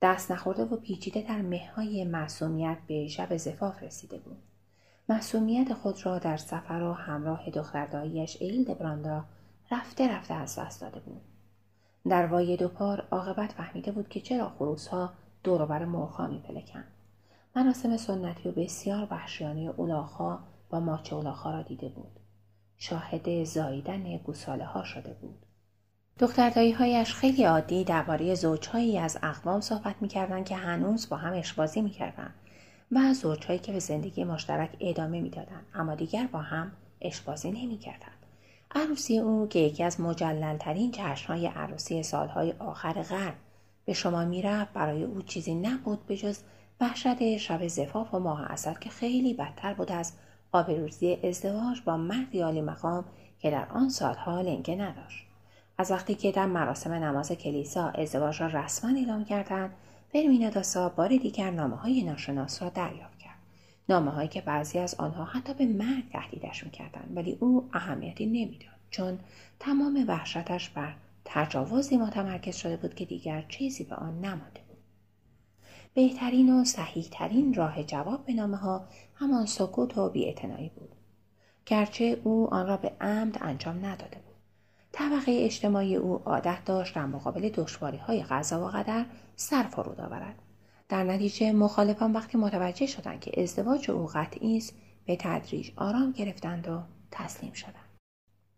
دست 0.01 0.31
نخورده 0.31 0.63
و 0.63 0.77
پیچیده 0.77 1.21
در 1.21 1.41
مههای 1.41 2.03
معصومیت 2.03 2.77
به 2.87 3.07
شب 3.07 3.37
زفاف 3.37 3.83
رسیده 3.83 4.17
بود. 4.17 4.37
معصومیت 5.09 5.73
خود 5.73 6.05
را 6.05 6.19
در 6.19 6.37
سفر 6.37 6.81
و 6.81 6.93
همراه 6.93 7.49
دخترداییش 7.49 8.37
ایلد 8.39 8.77
براندا 8.77 9.25
رفته 9.71 10.15
رفته 10.15 10.33
از 10.33 10.59
دست 10.59 10.81
داده 10.81 10.99
بود. 10.99 11.21
در 12.09 12.25
وای 12.25 12.57
دو 12.57 12.67
پار 12.67 13.07
عاقبت 13.11 13.51
فهمیده 13.51 13.91
بود 13.91 14.09
که 14.09 14.21
چرا 14.21 14.49
خروسها 14.49 15.13
دوروبر 15.43 15.85
مرغها 15.85 16.27
میپلکند. 16.27 16.87
مراسم 17.55 17.97
سنتی 17.97 18.49
و 18.49 18.51
بسیار 18.51 19.07
وحشیانه 19.11 19.73
اولاخها 19.78 20.39
و 20.71 20.80
ماچه 20.80 21.15
اولاخها 21.15 21.51
را 21.51 21.61
دیده 21.61 21.89
بود. 21.89 22.19
شاهد 22.78 23.43
زاییدن 23.43 24.17
گوساله 24.17 24.65
ها 24.65 24.84
شده 24.84 25.13
بود. 25.13 25.45
دختردایی 26.19 26.71
هایش 26.71 27.13
خیلی 27.13 27.43
عادی 27.43 27.84
درباره 27.84 28.36
زوجهایی 28.36 28.97
از 28.97 29.17
اقوام 29.23 29.61
صحبت 29.61 29.95
می‌کردند 30.01 30.45
که 30.45 30.55
هنوز 30.55 31.09
با 31.09 31.17
هم 31.17 31.34
اشبازی 31.34 31.82
می‌کردند 31.82 32.34
و 32.91 33.13
زوجهایی 33.13 33.59
که 33.59 33.71
به 33.71 33.80
زندگی 33.80 34.23
مشترک 34.23 34.78
ادامه 34.80 35.21
می‌دادند 35.21 35.65
اما 35.73 35.95
دیگر 35.95 36.28
با 36.32 36.39
هم 36.39 36.71
اشبازی 37.01 37.51
نمی‌کردند. 37.51 38.22
عروسی 38.76 39.19
او 39.19 39.47
که 39.47 39.59
یکی 39.59 39.84
از 39.84 40.01
مجللترین 40.01 40.91
جشنهای 40.91 41.47
عروسی 41.47 42.03
سالهای 42.03 42.53
آخر 42.59 43.01
غرب 43.01 43.36
به 43.86 43.93
شما 43.93 44.26
می‌رفت 44.26 44.74
برای 44.74 45.03
او 45.03 45.21
چیزی 45.21 45.55
نبود 45.55 46.05
به 46.05 46.17
جز 46.17 46.39
وحشت 46.82 47.38
شب 47.38 47.67
زفاف 47.67 48.13
و 48.13 48.19
ماه 48.19 48.51
اصل 48.51 48.74
که 48.74 48.89
خیلی 48.89 49.34
بدتر 49.34 49.74
بود 49.74 49.91
از 49.91 50.13
آبروزی 50.51 51.17
ازدواج 51.24 51.82
با 51.86 51.97
مردی 51.97 52.41
عالی 52.41 52.61
مقام 52.61 53.05
که 53.39 53.51
در 53.51 53.67
آن 53.69 53.89
سالها 53.89 54.41
لنگه 54.41 54.76
نداشت. 54.76 55.26
از 55.78 55.91
وقتی 55.91 56.15
که 56.15 56.32
در 56.32 56.45
مراسم 56.45 56.93
نماز 56.93 57.32
کلیسا 57.32 57.89
ازدواج 57.89 58.41
را 58.41 58.47
رسما 58.47 58.97
اعلام 58.97 59.26
کردند 59.26 59.74
برمینا 60.13 60.49
داسا 60.49 60.89
بار 60.89 61.07
دیگر 61.07 61.51
نامه 61.51 61.76
های 61.76 62.03
ناشناس 62.03 62.61
را 62.61 62.69
دریافت. 62.69 63.12
نامه 63.89 64.11
هایی 64.11 64.27
که 64.27 64.41
بعضی 64.41 64.79
از 64.79 64.95
آنها 64.95 65.23
حتی 65.23 65.53
به 65.53 65.65
مرگ 65.65 66.09
تهدیدش 66.11 66.63
می‌کردند 66.63 67.11
ولی 67.15 67.38
او 67.39 67.69
اهمیتی 67.73 68.25
نمی‌داد 68.25 68.73
چون 68.89 69.19
تمام 69.59 70.05
وحشتش 70.07 70.69
بر 70.69 70.93
تجاوزی 71.25 71.97
متمرکز 71.97 72.55
شده 72.55 72.77
بود 72.77 72.95
که 72.95 73.05
دیگر 73.05 73.45
چیزی 73.49 73.84
به 73.84 73.95
آن 73.95 74.13
نمانده 74.19 74.61
بود. 74.67 74.77
بهترین 75.93 76.53
و 76.53 76.65
صحیحترین 76.65 77.53
راه 77.53 77.84
جواب 77.84 78.25
به 78.25 78.34
نامه 78.34 78.57
ها 78.57 78.88
همان 79.15 79.45
سکوت 79.45 79.97
و 79.97 80.09
بیاعتنایی 80.09 80.71
بود 80.75 80.95
گرچه 81.65 82.21
او 82.23 82.53
آن 82.53 82.67
را 82.67 82.77
به 82.77 82.91
عمد 83.01 83.38
انجام 83.41 83.86
نداده 83.86 84.17
بود. 84.17 84.36
طبقه 84.91 85.31
اجتماعی 85.45 85.95
او 85.95 86.21
عادت 86.25 86.65
داشت 86.65 86.95
در 86.95 87.05
مقابل 87.05 87.49
دشواری 87.49 87.97
های 87.97 88.23
غذا 88.23 88.65
و 88.65 88.69
قدر 88.69 89.05
سر 89.36 89.63
فرود 89.63 90.01
آورد. 90.01 90.36
در 90.93 91.03
نتیجه 91.03 91.51
مخالفان 91.51 92.13
وقتی 92.13 92.37
متوجه 92.37 92.85
شدند 92.85 93.19
که 93.19 93.41
ازدواج 93.41 93.91
او 93.91 94.07
قطعی 94.13 94.57
است 94.57 94.73
به 95.05 95.17
تدریج 95.19 95.71
آرام 95.75 96.11
گرفتند 96.11 96.67
و 96.67 96.81
تسلیم 97.11 97.53
شدند. 97.53 97.99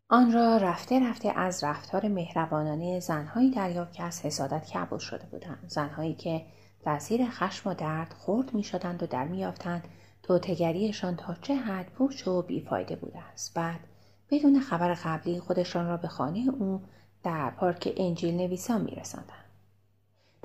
آن 0.09 0.31
را 0.31 0.57
رفته 0.57 1.09
رفته 1.09 1.39
از 1.39 1.63
رفتار 1.63 2.07
مهربانانه 2.07 2.99
زنهایی 2.99 3.51
دریافت 3.51 3.93
که 3.93 4.03
از 4.03 4.21
حسادت 4.21 4.65
کبود 4.65 4.99
شده 4.99 5.25
بودند. 5.31 5.65
زنهایی 5.67 6.13
که 6.13 6.45
در 6.85 6.99
زیر 6.99 7.25
خشم 7.29 7.69
و 7.69 7.73
درد 7.73 8.13
خورد 8.13 8.53
می 8.53 8.63
شدند 8.63 9.03
و 9.03 9.07
در 9.07 9.27
میافتند 9.27 9.87
توتگریشان 10.23 11.15
تا 11.15 11.33
چه 11.41 11.55
حد 11.55 11.85
پوچ 11.85 12.27
و 12.27 12.41
بیفایده 12.41 12.95
بوده 12.95 13.19
است. 13.19 13.53
بعد 13.53 13.79
بدون 14.29 14.59
خبر 14.59 14.93
قبلی 14.93 15.39
خودشان 15.39 15.87
را 15.87 15.97
به 15.97 16.07
خانه 16.07 16.49
او 16.59 16.81
در 17.23 17.49
پارک 17.49 17.93
انجیل 17.97 18.35
نویسان 18.35 18.81
میرساندند. 18.81 19.44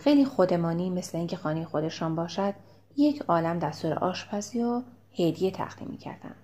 خیلی 0.00 0.24
خودمانی 0.24 0.90
مثل 0.90 1.18
اینکه 1.18 1.36
خانه 1.36 1.64
خودشان 1.64 2.14
باشد 2.16 2.54
یک 2.96 3.22
عالم 3.22 3.58
دستور 3.58 3.94
آشپزی 3.94 4.62
و 4.62 4.82
هدیه 5.18 5.50
تقدیم 5.50 5.88
می‌کردند 5.88 6.36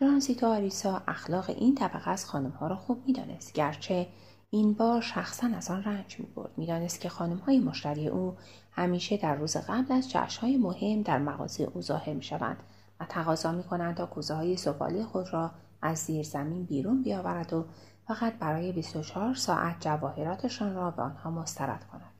ترانزیتو 0.00 0.46
آریسا 0.46 1.02
اخلاق 1.08 1.50
این 1.50 1.74
طبقه 1.74 2.10
از 2.10 2.26
خانمها 2.26 2.66
را 2.66 2.76
خوب 2.76 3.02
می‌دانست 3.06 3.52
گرچه 3.52 4.06
این 4.50 4.72
بار 4.72 5.00
شخصا 5.00 5.46
از 5.56 5.70
آن 5.70 5.84
رنج 5.84 6.20
می‌برد 6.20 6.50
می‌دانست 6.56 7.00
که 7.00 7.08
خانمهای 7.08 7.58
مشتری 7.58 8.08
او 8.08 8.36
همیشه 8.72 9.16
در 9.16 9.34
روز 9.34 9.56
قبل 9.56 9.92
از 9.92 10.10
جشنهای 10.10 10.56
مهم 10.56 11.02
در 11.02 11.18
مغازه 11.18 11.70
او 11.74 11.80
ظاهر 11.82 12.12
می‌شوند 12.12 12.62
و 13.00 13.04
تقاضا 13.08 13.52
می‌کنند 13.52 13.96
تا 13.96 14.06
کوزه 14.06 14.34
های 14.34 14.56
زباله 14.56 15.04
خود 15.04 15.32
را 15.32 15.50
از 15.82 15.98
زیر 15.98 16.22
زمین 16.22 16.64
بیرون 16.64 17.02
بیاورد 17.02 17.52
و 17.52 17.64
فقط 18.08 18.38
برای 18.38 18.72
24 18.72 19.34
ساعت 19.34 19.76
جواهراتشان 19.80 20.74
را 20.74 20.90
به 20.90 21.02
آنها 21.02 21.30
مسترد 21.30 21.84
کند. 21.92 22.13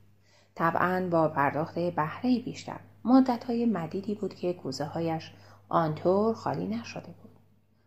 طبعا 0.54 1.08
با 1.10 1.28
پرداخت 1.28 1.78
بهره 1.78 2.38
بیشتر 2.38 2.80
مدت 3.04 3.44
های 3.44 3.66
مدیدی 3.66 4.14
بود 4.14 4.34
که 4.34 4.52
کوزه 4.52 4.84
هایش 4.84 5.32
آنطور 5.68 6.34
خالی 6.34 6.66
نشده 6.66 7.06
بود. 7.22 7.38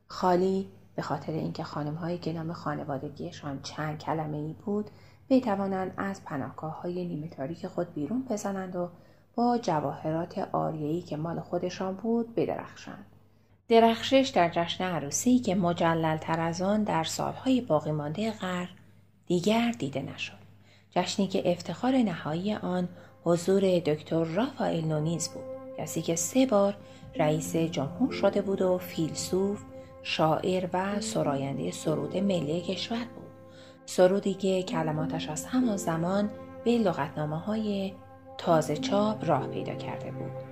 خالی 0.08 0.68
به 0.96 1.02
خاطر 1.02 1.32
اینکه 1.32 1.64
خانم 1.64 1.96
هایی 1.96 2.18
که 2.18 2.34
نام 2.34 2.54
خانوادگیشان 2.54 3.60
چند 3.62 3.98
کلمه 3.98 4.38
ای 4.38 4.56
بود 4.66 4.90
بتوانند 5.30 5.94
از 5.98 6.24
پناهگاه 6.24 6.82
های 6.82 7.06
نیمه 7.06 7.30
تاریک 7.30 7.68
خود 7.68 7.94
بیرون 7.94 8.26
بزنند 8.30 8.76
و 8.76 8.90
با 9.36 9.58
جواهرات 9.58 10.38
آریهی 10.38 11.02
که 11.02 11.18
مال 11.18 11.40
خودشان 11.40 11.96
بود 11.96 12.36
بدرخشند. 12.36 13.06
درخشش 13.68 14.32
در 14.36 14.50
جشن 14.50 14.84
عروسی 14.84 15.40
که 15.40 15.56
مجلل 15.56 16.18
تر 16.18 16.40
از 16.40 16.62
آن 16.62 16.84
در 16.84 17.04
سالهای 17.04 17.62
باقی 17.62 17.92
مانده 17.92 18.32
غر 18.32 18.68
دیگر 19.28 19.72
دیده 19.72 20.02
نشد. 20.02 20.47
جشنی 20.92 21.28
که 21.28 21.52
افتخار 21.52 21.98
نهایی 21.98 22.54
آن 22.54 22.90
حضور 23.24 23.80
دکتر 23.80 24.24
رافائل 24.24 24.86
نونیز 24.86 25.30
بود. 25.30 25.44
کسی 25.78 26.02
که 26.02 26.16
سه 26.16 26.46
بار 26.46 26.78
رئیس 27.16 27.56
جمهور 27.56 28.12
شده 28.12 28.42
بود 28.42 28.62
و 28.62 28.78
فیلسوف، 28.78 29.62
شاعر 30.04 30.70
و 30.74 31.02
سراینده 31.02 31.72
سرود 31.72 32.18
ملی 32.18 32.62
کشور 32.62 33.06
بود. 33.16 33.28
سرودی 33.86 34.34
که 34.34 34.64
کلماتش 34.64 35.30
از 35.30 35.46
همان 35.46 35.78
زمان 35.78 36.30
به 36.64 36.78
لغتنامه 36.78 37.40
های 37.40 37.94
تازه 38.38 38.78
چاپ 38.78 39.30
راه 39.30 39.48
پیدا 39.48 39.76
کرده 39.76 40.12
بود. 40.12 40.47